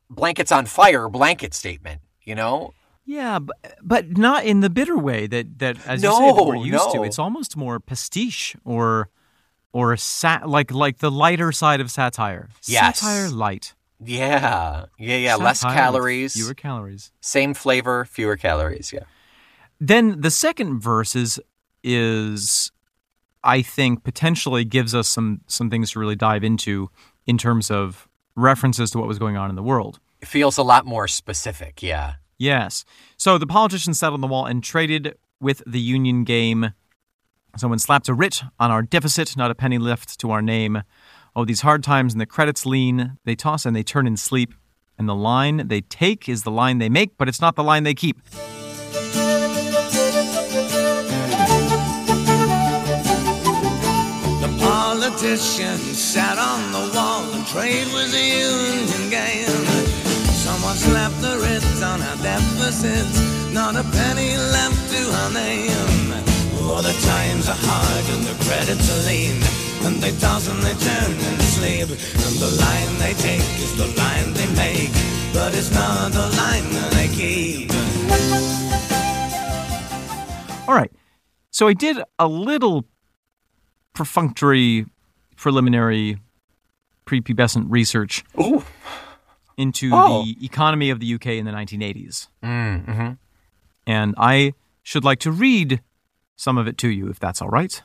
[0.10, 2.74] blankets on fire blanket statement, you know?
[3.06, 6.56] Yeah, but, but not in the bitter way that, that as you say, that we're
[6.56, 7.04] No, used to.
[7.04, 9.10] It's almost more pastiche or
[9.72, 12.50] or sat like like the lighter side of satire.
[12.65, 13.00] Yes.
[13.00, 13.76] Satire light.
[14.04, 14.86] Yeah.
[14.98, 15.36] Yeah, yeah.
[15.36, 16.34] Less Satire with calories.
[16.34, 17.12] Fewer calories.
[17.22, 18.91] Same flavor, fewer calories.
[18.94, 19.04] Yeah.
[19.80, 21.39] Then the second verse is
[21.84, 22.72] is
[23.44, 26.89] I think potentially gives us some some things to really dive into
[27.28, 30.00] in terms of references to what was going on in the world.
[30.21, 32.15] It feels a lot more specific, yeah.
[32.38, 32.84] Yes.
[33.17, 36.71] So the politician sat on the wall and traded with the union game.
[37.58, 40.84] Someone slapped a writ on our deficit, not a penny left to our name.
[41.36, 43.17] Oh, these hard times and the credits lean.
[43.24, 44.54] They toss and they turn in sleep.
[44.98, 47.84] And the line they take is the line they make, but it's not the line
[47.84, 48.21] they keep.
[54.41, 57.05] The politician sat on the wall
[57.56, 59.65] trade union game.
[60.44, 63.18] Someone slapped the wrist on deficits,
[63.54, 66.12] not a penny left to name.
[66.68, 69.39] Oh, the times are hard and the credits are lean,
[69.86, 71.88] and they toss and they turn and sleep.
[72.26, 74.91] And the line they take is the line they make,
[75.34, 77.72] but it's not the line that they keep.
[80.68, 80.91] All right.
[81.52, 82.84] So I did a little
[83.94, 84.88] perfunctory,
[85.38, 86.18] preliminary,
[87.06, 88.24] prepubescent research
[89.58, 90.24] into Oh.
[90.24, 92.28] the economy of the UK in the 1980s.
[92.44, 93.12] Mm-hmm.
[93.88, 95.82] And I should like to read
[96.36, 97.82] some of it to you, if that's all right.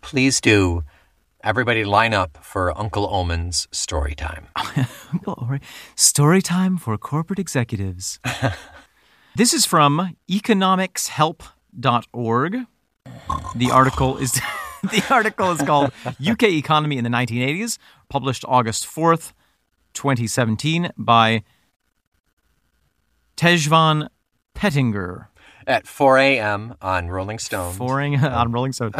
[0.00, 0.82] Please do.
[1.44, 4.48] Everybody line up for Uncle Omen's story time.
[5.24, 5.62] Well, all right.
[5.94, 8.18] Story time for corporate executives.
[9.36, 12.66] this is from economicshelp.org.
[13.54, 14.40] The article is
[14.82, 15.92] the article is called
[16.24, 19.32] UK Economy in the 1980s, published August 4th,
[19.94, 21.42] 2017 by
[23.36, 24.08] Tejvan
[24.54, 25.26] Pettinger.
[25.66, 26.74] At 4 a.m.
[26.80, 27.74] on Rolling Stone.
[27.74, 28.92] Foring on Rolling Stone.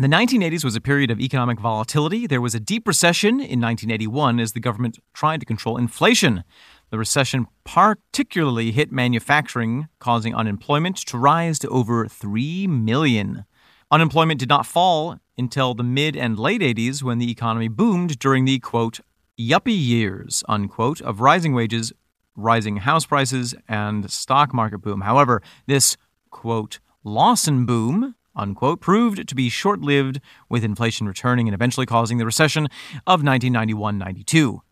[0.00, 2.26] The 1980s was a period of economic volatility.
[2.26, 6.42] There was a deep recession in 1981 as the government tried to control inflation.
[6.88, 13.44] The recession particularly hit manufacturing, causing unemployment to rise to over 3 million.
[13.92, 18.44] Unemployment did not fall until the mid and late 80s when the economy boomed during
[18.44, 19.00] the quote,
[19.38, 21.92] yuppie years, unquote, of rising wages,
[22.36, 25.00] rising house prices, and stock market boom.
[25.00, 25.96] However, this
[26.30, 32.18] quote, Lawson boom, unquote, proved to be short lived, with inflation returning and eventually causing
[32.18, 32.66] the recession
[33.08, 34.62] of 1991 92.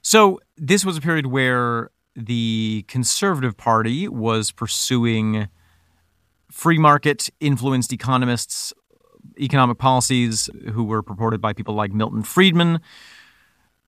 [0.00, 5.48] So, this was a period where the Conservative Party was pursuing
[6.52, 8.72] free market influenced economists,
[9.40, 12.80] economic policies who were purported by people like Milton Friedman.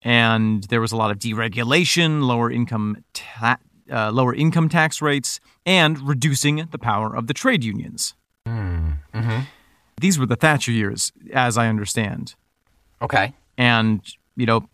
[0.02, 3.58] And there was a lot of deregulation, lower income ta-
[3.90, 8.14] uh, lower income tax rates, and reducing the power of the trade unions.
[10.00, 12.34] These were the Thatcher years, as I understand.
[13.00, 13.32] Okay.
[13.56, 14.00] And,
[14.36, 14.68] you know,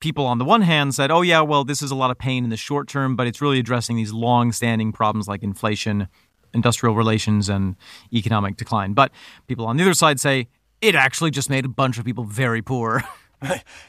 [0.00, 2.44] people on the one hand said, oh, yeah, well, this is a lot of pain
[2.44, 6.08] in the short term, but it's really addressing these long standing problems like inflation,
[6.54, 7.76] industrial relations, and
[8.12, 8.92] economic decline.
[8.94, 9.10] But
[9.46, 10.48] people on the other side say,
[10.80, 13.02] it actually just made a bunch of people very poor.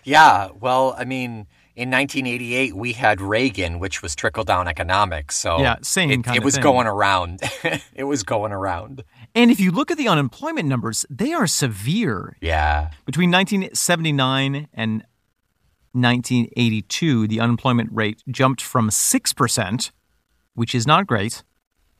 [0.03, 0.49] Yeah.
[0.59, 1.47] Well, I mean,
[1.77, 5.37] in 1988, we had Reagan, which was trickle down economics.
[5.37, 6.63] So Yeah, same it, kind it of was thing.
[6.63, 7.39] going around.
[7.93, 9.05] it was going around.
[9.33, 12.35] and if you look at the unemployment numbers, they are severe.
[12.41, 12.89] Yeah.
[13.05, 15.03] Between 1979 and
[15.93, 19.91] 1982, the unemployment rate jumped from 6%,
[20.53, 21.43] which is not great,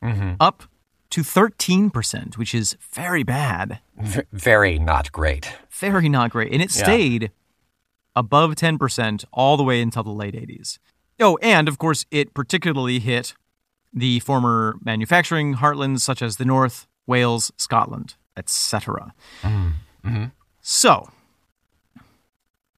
[0.02, 0.34] Mm-hmm.
[0.40, 0.64] up
[1.10, 3.80] to 13%, which is very bad.
[3.98, 5.50] V- very not great.
[5.70, 6.52] Very not great.
[6.52, 6.82] And it Yeah.
[6.84, 7.30] stayed
[8.14, 10.78] above 10% all the way until the late 80s.
[11.20, 13.34] Oh, and of course, it particularly hit
[13.92, 19.14] the former manufacturing heartlands such as the North, Wales, Scotland, etc.
[19.42, 19.68] Mm-hmm.
[20.08, 20.24] Mm-hmm.
[20.60, 21.08] So,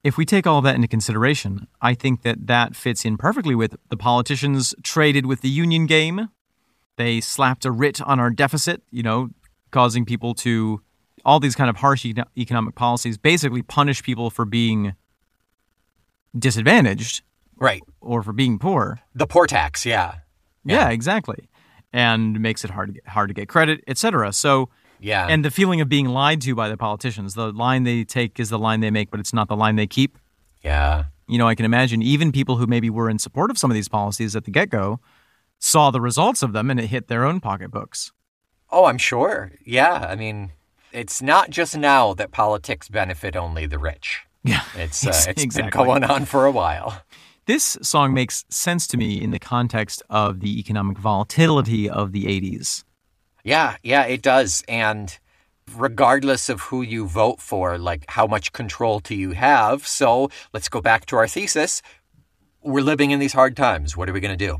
[0.05, 3.77] if we take all that into consideration, I think that that fits in perfectly with
[3.89, 6.29] the politicians traded with the union game.
[6.99, 9.31] They slapped a writ on our deficit, you know,
[9.71, 10.83] causing people to
[11.25, 14.95] all these kind of harsh eco- economic policies basically punish people for being
[16.39, 17.23] disadvantaged
[17.57, 17.83] Right.
[18.01, 19.01] or for being poor.
[19.15, 19.85] The poor tax.
[19.87, 20.17] Yeah.
[20.65, 21.49] Yeah, exactly.
[21.93, 24.33] And makes it hard to get, hard to get credit, etc.
[24.33, 24.69] So,
[25.01, 25.27] Yeah.
[25.29, 27.35] and the feeling of being lied to by the politicians.
[27.35, 29.87] The line they take is the line they make, but it's not the line they
[29.87, 30.19] keep.
[30.63, 31.05] yeah.
[31.31, 33.75] You know, I can imagine even people who maybe were in support of some of
[33.75, 34.99] these policies at the get go
[35.59, 38.13] saw the results of them and it hit their own pocketbooks.
[38.71, 39.53] Oh, I'm sure.
[39.65, 40.07] Yeah.
[40.09, 40.53] I mean,
[40.93, 44.23] it's not just now that politics benefit only the rich.
[44.45, 45.63] Yeah, It's uh, it's exactly.
[45.63, 47.03] been going on for a while.
[47.47, 52.25] This song makes sense to me in the context of the economic volatility of the
[52.27, 52.85] 80s.
[53.43, 54.63] Yeah, yeah, it does.
[54.69, 55.19] And
[55.77, 59.87] regardless of who you vote for, like how much control do you have?
[59.87, 61.83] So let's go back to our thesis.
[62.63, 63.97] We're living in these hard times.
[63.97, 64.59] What are we going to do?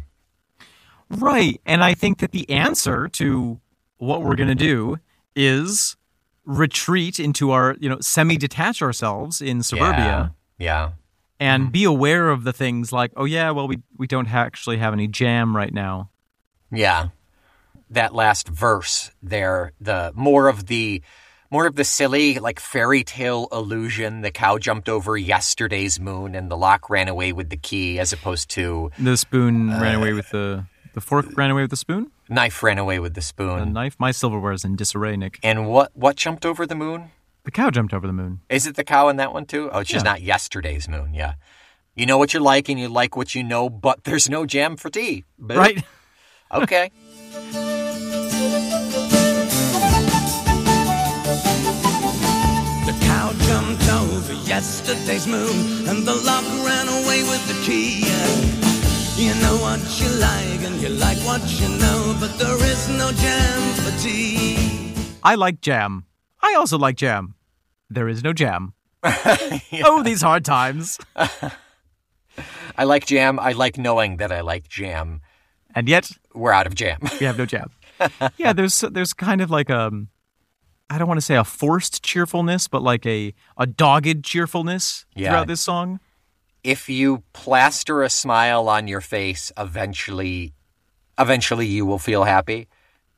[1.11, 1.61] Right.
[1.65, 3.61] And I think that the answer to
[3.99, 4.99] what we're going to do
[5.35, 5.97] is
[6.45, 10.93] retreat into our, you know, semi detach ourselves in suburbia Yeah.
[11.41, 11.73] and mm-hmm.
[11.73, 14.93] be aware of the things like, oh, yeah, well, we, we don't ha- actually have
[14.93, 16.11] any jam right now.
[16.71, 17.09] Yeah.
[17.91, 21.03] That last verse there, the more of the
[21.51, 26.51] more of the silly like fairy tale illusion, the cow jumped over yesterday's moon and
[26.51, 30.13] the lock ran away with the key as opposed to The spoon ran uh, away
[30.13, 30.67] with the.
[30.99, 32.11] The fork uh, ran away with the spoon?
[32.29, 33.73] knife ran away with the The spoon.
[33.73, 33.95] knife?
[34.01, 35.39] My silverware is in disarray, Nick.
[35.45, 37.13] And what what jumped over the moon?
[37.45, 38.41] The cow jumped over the moon.
[38.49, 39.71] Is it the cow in that one too?
[39.73, 40.11] Oh, it's just Yeah.
[40.11, 41.15] not yesterday's moon.
[41.15, 41.35] Yeah.
[41.95, 44.77] You know what you like and you like what you know, but there's no jam
[44.77, 45.25] for tea.
[45.39, 45.55] Boo.
[45.55, 45.85] Right?
[46.51, 46.91] Okay.
[52.87, 58.01] The cow jumped over yesterday's moon, and the lock ran away with the key.
[59.19, 63.11] You know what you like, and you like what you know, but there is no
[63.11, 64.95] jam for tea.
[65.25, 66.05] I like jam.
[66.41, 67.35] I also like jam.
[67.91, 68.75] There is no jam.
[69.85, 70.99] Oh, these hard times.
[72.77, 73.41] I like jam.
[73.41, 75.21] I like knowing that I like jam.
[75.75, 77.01] And yet, We're out of jam.
[77.19, 77.71] we have no jam.
[78.37, 79.91] yeah, there's there's kind of like a
[80.91, 85.31] I don't want to say a forced cheerfulness, but like a a dogged cheerfulness Yeah.
[85.31, 85.99] throughout this song.
[86.69, 90.53] If you plaster a smile on your face, eventually,
[91.19, 92.69] eventually you will feel happy.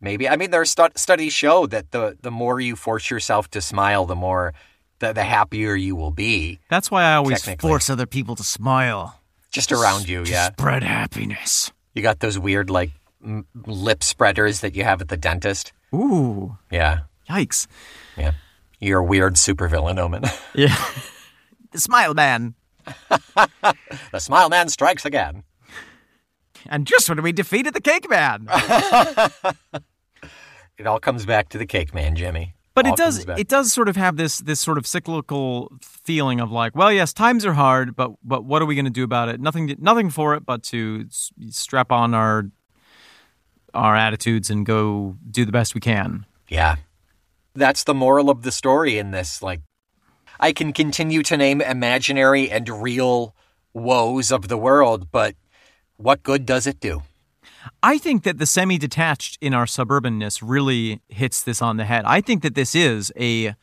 [0.01, 0.29] Maybe.
[0.29, 3.61] I mean, there are stu- studies show that the the more you force yourself to
[3.61, 4.55] smile, the more
[5.01, 6.59] the, the happier you will be.
[6.71, 9.21] That's why I always force other people to smile.
[9.51, 10.51] Just around you, yeah.
[10.53, 11.73] Spread happiness.
[11.95, 12.93] You got those weird like
[13.25, 15.73] m- lip spreaders that you have at the dentist.
[15.95, 17.67] Ooh, Yeah, yikes.
[18.17, 18.33] yeah.
[18.79, 20.23] You're a weird supervillain, Omen.
[20.55, 20.77] Yeah.
[21.73, 22.55] the smile man.
[24.13, 25.45] the Smile Man strikes again.
[26.69, 28.49] And just when we defeated the cake man.
[30.81, 32.55] It all comes back to the cake man, Jimmy.
[32.75, 36.41] But All it does it does sort of have this this sort of cyclical feeling
[36.41, 39.05] of like, well, yes, times are hard, but but what are we going to do
[39.05, 39.43] about it?
[39.43, 41.05] Nothing nothing for it but to
[41.51, 42.45] strap on our
[43.75, 46.25] our attitudes and go do the best we can.
[46.49, 46.77] Yeah.
[47.55, 49.43] That's the moral of the story in this.
[49.43, 49.61] Like,
[50.41, 53.35] I can continue to name imaginary and real
[53.75, 55.37] woes of the world, but
[55.97, 57.03] what good does it do?
[57.83, 62.05] I think that the semi-detached in our suburbanness really hits this on the head.
[62.07, 63.55] I think that this is a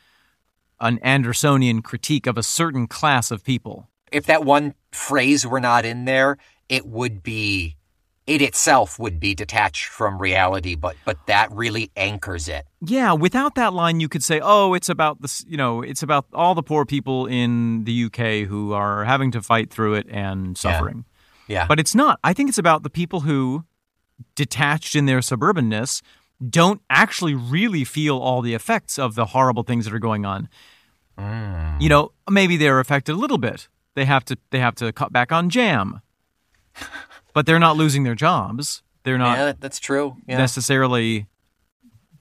[0.79, 3.89] an Andersonian critique of a certain class of people.
[4.11, 6.37] If that one phrase were not in there,
[6.69, 7.76] it would be,
[8.27, 12.65] it itself would be detached from reality, but, but that really anchors it.
[12.81, 15.43] Yeah, without that line, you could say, "Oh, it's about this.
[15.47, 19.41] You know, it's about all the poor people in the UK who are having to
[19.41, 21.05] fight through it and suffering."
[21.47, 21.65] Yeah.
[21.65, 22.19] But it's not.
[22.23, 23.63] I think it's about the people who,
[24.35, 26.01] detached in their suburbanness,
[26.47, 30.49] don't actually really feel all the effects of the horrible things that are going on.
[31.17, 31.81] Mm.
[31.81, 33.69] You know, maybe they're affected a little bit.
[33.95, 34.37] They have to.
[34.51, 36.01] They have to cut back on jam,
[37.37, 38.81] but they're not losing their jobs.
[39.03, 40.17] They're not yeah, that's true.
[40.25, 40.39] Yeah.
[40.39, 41.27] necessarily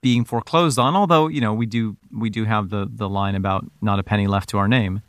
[0.02, 0.94] being foreclosed on.
[0.94, 4.26] Although you know we do we do have the the line about not a penny
[4.26, 5.00] left to our name.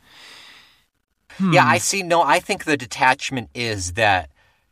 [1.32, 1.52] Hmm.
[1.52, 2.02] Yeah, I see.
[2.02, 4.30] No, I think the detachment is that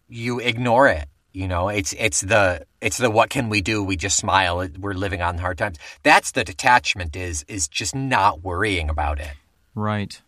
[0.08, 1.06] you ignore it.
[1.34, 3.84] You know, it's it's the it's the what can we do?
[3.84, 4.66] We just smile.
[4.78, 5.76] We're living on hard times.
[6.02, 7.14] That's the detachment.
[7.14, 9.34] Is is just not worrying about it
[9.74, 10.22] Right.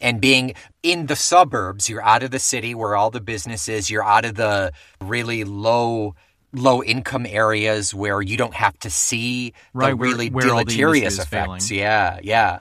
[0.00, 1.88] And being in the suburbs.
[1.88, 3.90] You're out of the city where all the business is.
[3.90, 6.14] You're out of the really low
[6.52, 11.14] low income areas where you don't have to see Right, the really where the deleterious
[11.14, 11.68] is effects.
[11.68, 11.80] failing.
[11.80, 12.58] Yeah, yeah.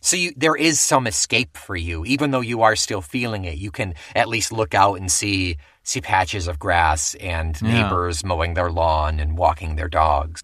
[0.00, 3.56] So you, there is some escape for you, even though you are still feeling it.
[3.58, 7.82] You can at least look out and see see patches of grass and Yeah.
[7.82, 10.42] neighbors mowing their lawn and walking their dogs.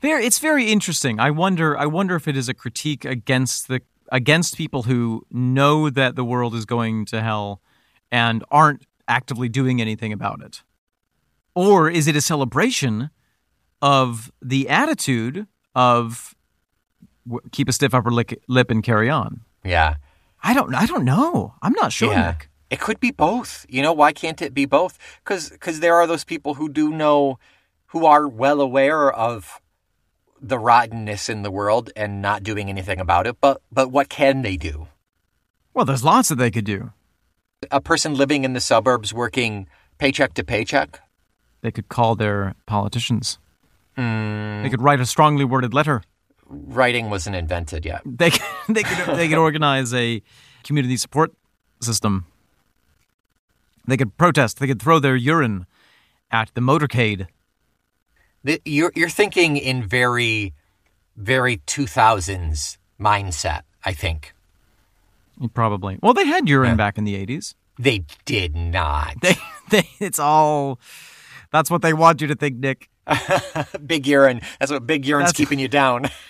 [0.00, 1.20] Very, it's very interesting.
[1.20, 1.76] I wonder.
[1.76, 3.80] I wonder if it is a critique against the
[4.10, 7.60] against people who know that the world is going to hell
[8.10, 10.62] and aren't actively doing anything about it,
[11.54, 13.10] or is it a celebration
[13.82, 16.34] of the attitude of
[17.26, 19.40] w- keep a stiff upper lip and carry on?
[19.64, 19.96] Yeah,
[20.42, 20.74] I don't.
[20.74, 21.54] I don't know.
[21.62, 22.12] I'm not sure.
[22.12, 22.32] yeah.
[22.32, 22.48] Nick.
[22.70, 23.66] It could be both.
[23.68, 24.96] You know, why can't it be both?
[25.24, 27.38] Because there are those people who do know,
[27.86, 29.60] who are well aware of
[30.40, 33.36] the rottenness in the world and not doing anything about it.
[33.40, 34.88] But but what can they do?
[35.74, 36.92] Well, there's lots that they could do.
[37.70, 39.68] A person living in the suburbs working
[39.98, 41.00] paycheck to paycheck.
[41.60, 43.38] They could call their politicians.
[43.96, 44.62] Hmm.
[44.62, 46.02] They could write a strongly worded letter.
[46.46, 48.02] Writing wasn't invented yet.
[48.04, 50.22] They could, they could they could organize a
[50.64, 51.32] community support
[51.80, 52.26] system.
[53.86, 54.58] They could protest.
[54.58, 55.66] They could throw their urine
[56.30, 57.26] at the motorcade.
[58.44, 60.54] The- You're you're thinking in very,
[61.16, 63.62] very two thousands mindset.
[63.84, 64.34] I think
[65.54, 65.98] Probably.
[66.02, 67.54] Well, they had urine back in the eighties.
[67.78, 69.14] they did not.
[69.22, 69.34] They
[69.70, 70.78] they it's all.
[71.52, 72.88] That's what they want you to think, Nick.
[73.86, 74.40] big urine.
[74.58, 76.06] That's what big urine's That's- keeping you down.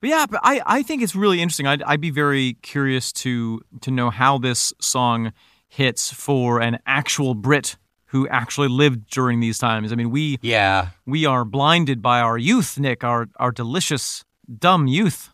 [0.00, 1.66] But yeah, but I, I think it's really interesting.
[1.66, 5.32] I'd, I'd be very curious to to know how this song
[5.66, 7.76] hits for an actual Brit
[8.14, 9.92] who actually lived during these times.
[9.92, 10.90] I mean, we yeah.
[11.04, 14.24] we are blinded by our youth, Nick, our our delicious
[14.56, 15.30] dumb youth.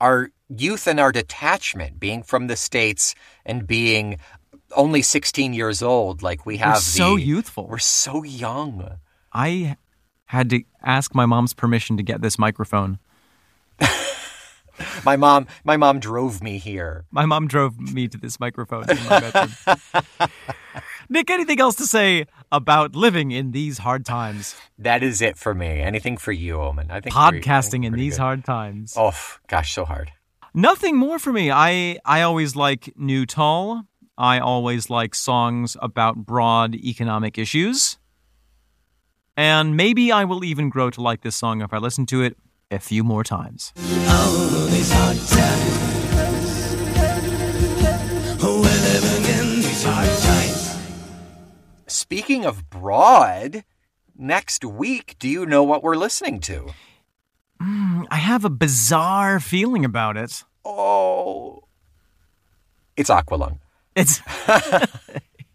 [0.00, 3.14] Our youth and our detachment, being from the States
[3.46, 4.18] and being
[4.74, 6.20] only 16 years old.
[6.20, 7.68] Like we have so the- youthful.
[7.68, 8.98] We're so young.
[9.32, 9.76] I
[10.24, 12.98] had to ask my mom's permission to get this microphone.
[15.04, 17.06] My mom, my mom drove me here.
[17.10, 19.52] My mom drove me to this microphone in my bedroom.
[21.08, 24.54] Nick, anything else to say about living in these hard times?
[24.78, 25.80] That is it for me.
[25.80, 26.90] Anything for you, Omen?
[26.90, 28.22] I think we- I think Podcasting in these good.
[28.22, 28.94] hard times.
[28.96, 29.12] Oh,
[29.48, 30.12] gosh, so hard.
[30.54, 31.50] Nothing more for me.
[31.50, 33.82] I I always like New Tull.
[34.18, 37.98] I always like songs about broad economic issues.
[39.36, 42.38] And maybe I will even grow to like this song if I listen to it
[42.70, 43.74] a few more times.
[43.76, 45.36] Oh, these hard times.
[45.36, 45.85] Oh,
[52.06, 53.64] Speaking of broad,
[54.16, 56.68] next week, do you know what we're listening to?
[57.60, 60.44] I have a bizarre feeling about it.
[60.64, 61.64] Oh,
[62.96, 63.58] it's Aqualung.
[63.96, 64.20] It's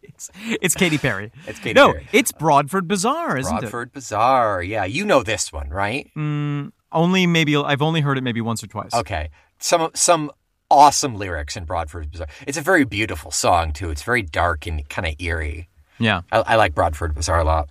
[0.04, 1.32] it's, it's Katy Perry.
[1.48, 2.08] It's Katy no, Perry.
[2.12, 3.62] it's Broadford Bazaar, isn't it?
[3.62, 4.62] Broadford Bazaar.
[4.62, 6.12] Yeah, you know this one, right?
[6.18, 8.94] Mm, only maybe I've only heard it maybe once or twice.
[8.94, 9.30] Okay.
[9.58, 10.32] Some some
[10.70, 12.28] awesome lyrics in Broadford Bazaar.
[12.46, 13.90] It's a very beautiful song too.
[13.90, 15.70] It's very dark and kind of eerie.
[16.00, 16.22] Yeah.
[16.32, 17.70] I, I like Broadford Bazaar a lot.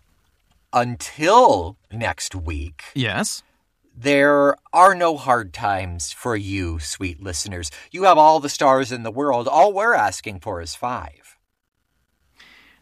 [0.73, 3.43] Until next week, Yes.
[3.97, 7.71] there are no hard times for you, sweet listeners.
[7.91, 9.49] You have all the stars in the world.
[9.49, 11.37] All we're asking for is five.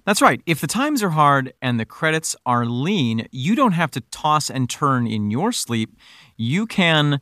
[0.05, 0.41] That's right.
[0.47, 4.49] If the times are hard and the credits are lean, you don't have to toss
[4.49, 5.97] and turn in your sleep.
[6.37, 7.21] You can,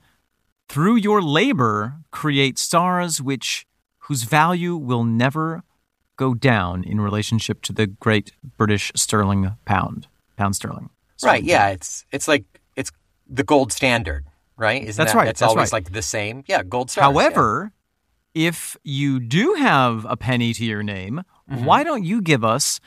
[0.68, 3.66] through your labor, create stars which
[4.00, 5.64] whose value will never
[6.16, 10.90] go down in relationship to the great British sterling pound, pound sterling.
[11.22, 11.42] Right?
[11.42, 11.68] Yeah.
[11.68, 12.44] It's it's like
[12.76, 12.90] it's
[13.28, 14.82] the gold standard, right?
[14.82, 15.84] Isn't That's that, right, That's that's always right.
[15.84, 16.44] like the same.
[16.46, 17.04] Yeah, gold yeah.
[17.04, 17.72] However,
[18.34, 21.64] if you do have a penny to your name, mm-hmm.
[21.64, 22.80] why don't you give us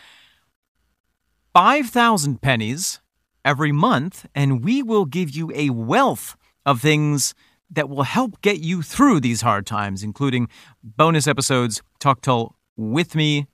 [1.56, 3.00] 5,000 pennies
[3.44, 6.36] every month and we will give you a wealth
[6.68, 7.34] of things
[7.72, 10.50] that will help get you through these hard times, including
[10.84, 13.48] bonus episodes, Talk Tull with me,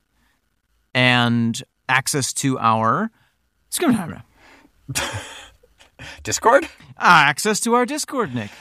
[0.94, 3.12] and access to our
[6.24, 6.68] Discord.
[6.98, 8.52] Ah, access to our Discord, Nick.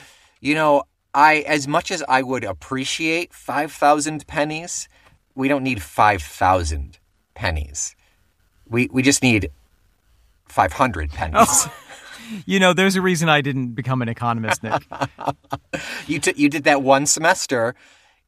[0.41, 4.89] You know, I as much as I would appreciate five thousand pennies,
[5.35, 6.99] we don't need five thousand
[7.35, 7.95] pennies.
[8.69, 9.51] We we just need
[10.49, 11.69] five hundred pennies.
[12.47, 14.83] You know, there's a reason I didn't become an economist, Nick.
[16.07, 17.75] You t- you did that one semester,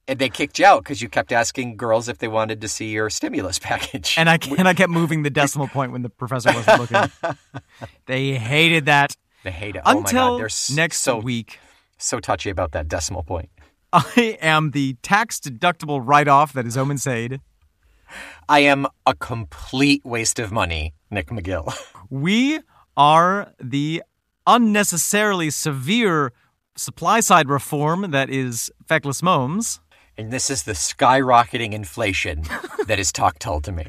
[0.08, 2.90] and they kicked you out because you kept asking girls if they wanted to see
[2.90, 4.14] your stimulus package.
[4.16, 7.10] And I and I kept moving the decimal point when the professor wasn't looking.
[8.06, 9.14] They hated that.
[9.44, 9.82] they hate it.
[9.84, 11.58] oh my Until god, next so week,
[11.98, 13.50] so touchy about that decimal point.
[13.92, 17.40] I am the tax deductible write off that is Omen Sade.
[18.48, 21.74] I am a complete waste of money, Nick McGill.
[22.08, 22.60] We
[22.96, 24.02] are the
[24.46, 26.32] unnecessarily severe
[26.76, 29.80] supply side reform that is Feckless Moms.
[30.18, 32.42] And this is the skyrocketing inflation
[32.86, 33.84] that is Talk Tull to Me.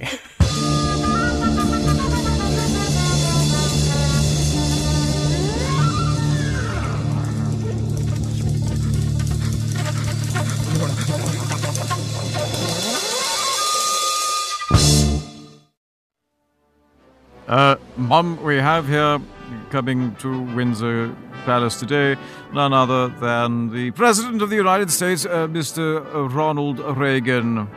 [17.48, 19.22] Uh, Mom, we have here
[19.70, 21.16] coming to Windsor
[21.48, 22.18] Palace today
[22.52, 26.04] none other than the President of the United States, uh, Mr.
[26.36, 27.70] Ronald Reagan.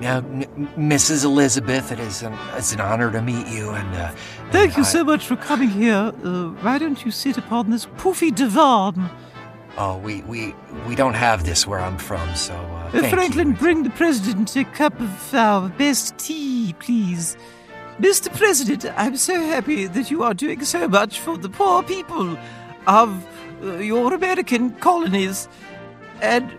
[0.00, 1.22] Now, M- Mrs.
[1.24, 3.68] Elizabeth, it is an, it's an honor to meet you.
[3.70, 4.14] And uh,
[4.50, 6.10] Thank you I- so much for coming here.
[6.24, 9.10] Uh, why don't you sit upon this poofy divan?
[9.76, 10.54] Oh, we, we
[10.88, 13.54] we don't have this where I'm from, so uh, Uh, thank Franklin, you.
[13.56, 17.36] bring the president a cup of our best tea, please.
[18.00, 18.28] Mr.
[18.34, 22.38] President, I'm so happy that you are doing so much for the poor people
[22.86, 23.26] of
[23.62, 25.48] uh, your American colonies.
[26.22, 26.50] And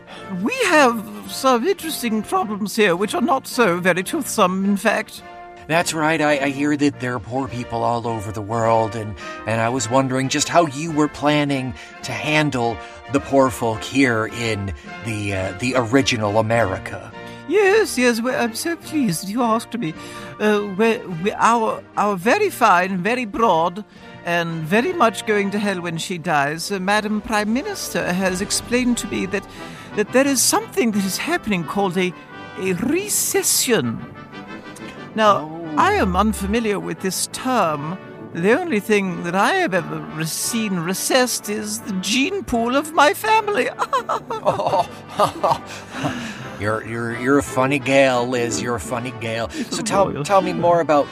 [0.44, 5.24] we have some interesting problems here, which are not so very toothsome, in fact.
[5.68, 6.22] That's right.
[6.22, 9.16] I, I hear that there are poor people all over the world, and
[9.46, 11.74] and I was wondering just how you were planning
[12.04, 12.78] to handle
[13.12, 14.74] the poor folk here in
[15.06, 17.12] the uh, the original America.
[17.50, 19.94] Yes, yes, well, I'm so pleased you asked me.
[20.40, 23.84] Uh, we we our, our very fine, very broad,
[24.28, 28.98] and very much going to hell when she dies, uh, Madam Prime Minister has explained
[28.98, 29.48] to me that,
[29.96, 32.14] that there is something that is happening called a,
[32.60, 34.06] a recession.
[35.16, 37.98] Now, I am unfamiliar with this term,
[38.34, 43.14] The only thing that I have ever seen recessed is the gene pool of my
[43.14, 43.70] family.
[44.44, 44.86] oh,
[46.60, 48.62] You're you're you're a funny gal, Liz.
[48.62, 49.50] You're a funny gal.
[49.50, 51.08] So tell tell me more about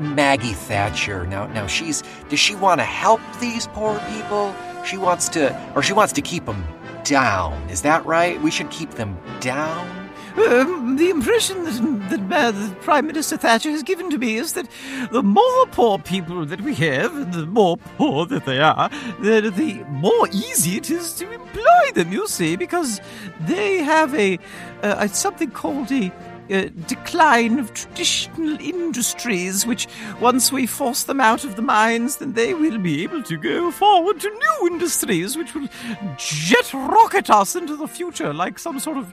[0.00, 1.26] Maggie Thatcher.
[1.26, 4.54] Now now she's does she want to help these poor people?
[4.84, 6.64] She wants to or she wants to keep them
[7.04, 7.52] down.
[7.70, 8.40] Is that right?
[8.42, 10.06] We should keep them down.
[10.36, 14.68] Um, the impression that, that uh, Prime Minister Thatcher has given to me is that
[15.10, 19.82] the more poor people that we have, the more poor that they are, the, the
[19.88, 23.00] more easy it is to employ them, you see, because
[23.40, 24.38] they have a
[24.82, 26.12] uh, something called a
[26.50, 29.86] uh, decline of traditional industries, which
[30.20, 33.70] once we force them out of the mines, then they will be able to go
[33.70, 35.68] forward to new industries, which will
[36.16, 39.12] jet rocket us into the future like some sort of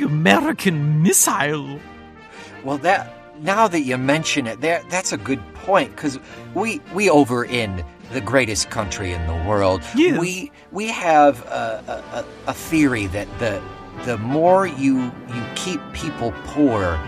[0.00, 1.78] American missile.
[2.64, 3.12] Well, that
[3.42, 6.18] now that you mention it, there that's a good point because
[6.54, 10.18] we we over in the greatest country in the world, Yes.
[10.20, 13.60] we we have a, a- a theory that the
[14.04, 16.98] the more you you keep people poor,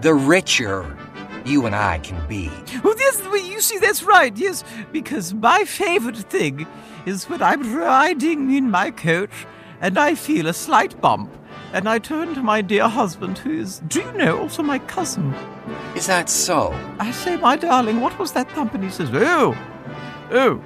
[0.00, 0.96] the richer
[1.44, 2.50] you and I can be.
[2.82, 2.94] Well,
[3.38, 6.66] you see, that's right, yes, because my favorite thing
[7.06, 9.46] is when I'm riding in my coach
[9.80, 11.30] and I feel a slight bump,
[11.72, 15.34] and I turn to my dear husband, who is, do you know, also my cousin.
[15.94, 16.72] Is that so?
[16.98, 18.74] I say, my darling, what was that thump?
[18.74, 19.56] And he says, oh,
[20.30, 20.60] Oh,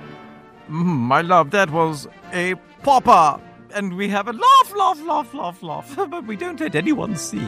[0.69, 3.41] mm, my love, that was a popper.
[3.75, 7.47] And we have a laugh, laugh, laugh, laugh, laugh, but we don't let anyone see.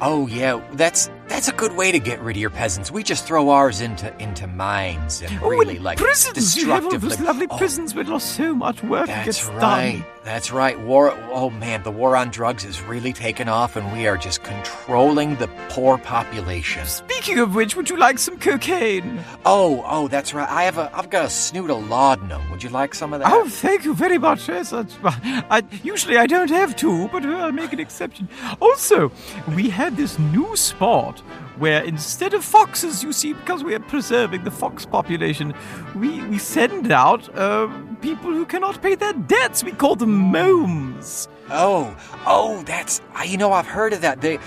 [0.00, 2.90] Oh yeah, that's that's a good way to get rid of your peasants.
[2.90, 6.56] We just throw ours into into mines and Oh, really and like prisons!
[6.56, 9.60] You have all those lovely Oh, prisons where so much work That's gets right.
[9.92, 10.04] done.
[10.24, 10.78] That's right.
[10.80, 11.16] War.
[11.32, 15.36] Oh man, the war on drugs is really taken off, and we are just controlling
[15.36, 16.84] the poor population.
[16.84, 19.24] Speaking of which, would you like some cocaine?
[19.46, 20.48] Oh, oh, that's right.
[20.48, 20.90] I have a.
[20.94, 22.50] I've got a snoot of laudanum.
[22.50, 23.32] Would you like some of that?
[23.32, 24.48] Oh, thank you very much.
[24.48, 28.28] Yes, that's, I, usually I don't have to, but I'll make an exception.
[28.60, 29.10] Also,
[29.56, 31.19] we had this new spot
[31.60, 35.54] where instead of foxes, you see, because we are preserving the fox population,
[35.94, 37.68] we, we send out uh,
[38.00, 39.62] people who cannot pay their debts.
[39.62, 41.28] We call them momes.
[41.50, 41.94] Oh,
[42.26, 43.00] oh, that's.
[43.26, 44.20] You know, I've heard of that.
[44.20, 44.38] They,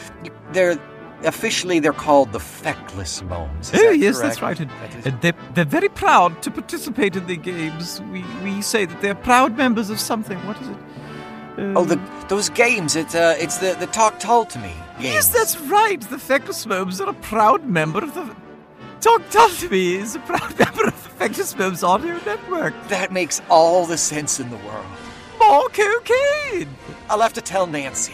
[0.51, 0.77] they're
[1.23, 3.73] officially they're called the feckless momes.
[3.73, 4.27] Is oh, that yes, correct?
[4.29, 4.59] that's right.
[4.59, 8.01] And, That is- and they're, they're very proud to participate in the games.
[8.11, 10.37] We, we say that they're proud members of something.
[10.47, 10.77] What is it?
[11.75, 12.95] Oh, the Um, those games.
[12.95, 14.73] It's uh, it's the the Talk Tull to Me.
[14.99, 15.99] Yes, that's right.
[15.99, 18.35] The Feckless Moms are a proud member of the.
[19.01, 22.73] Talk Tull to Me is a proud member of the Feckless Moms Audio Network.
[22.87, 24.85] That makes all the sense in the world.
[25.39, 26.69] More cocaine!
[27.09, 28.13] I'll have to tell Nancy.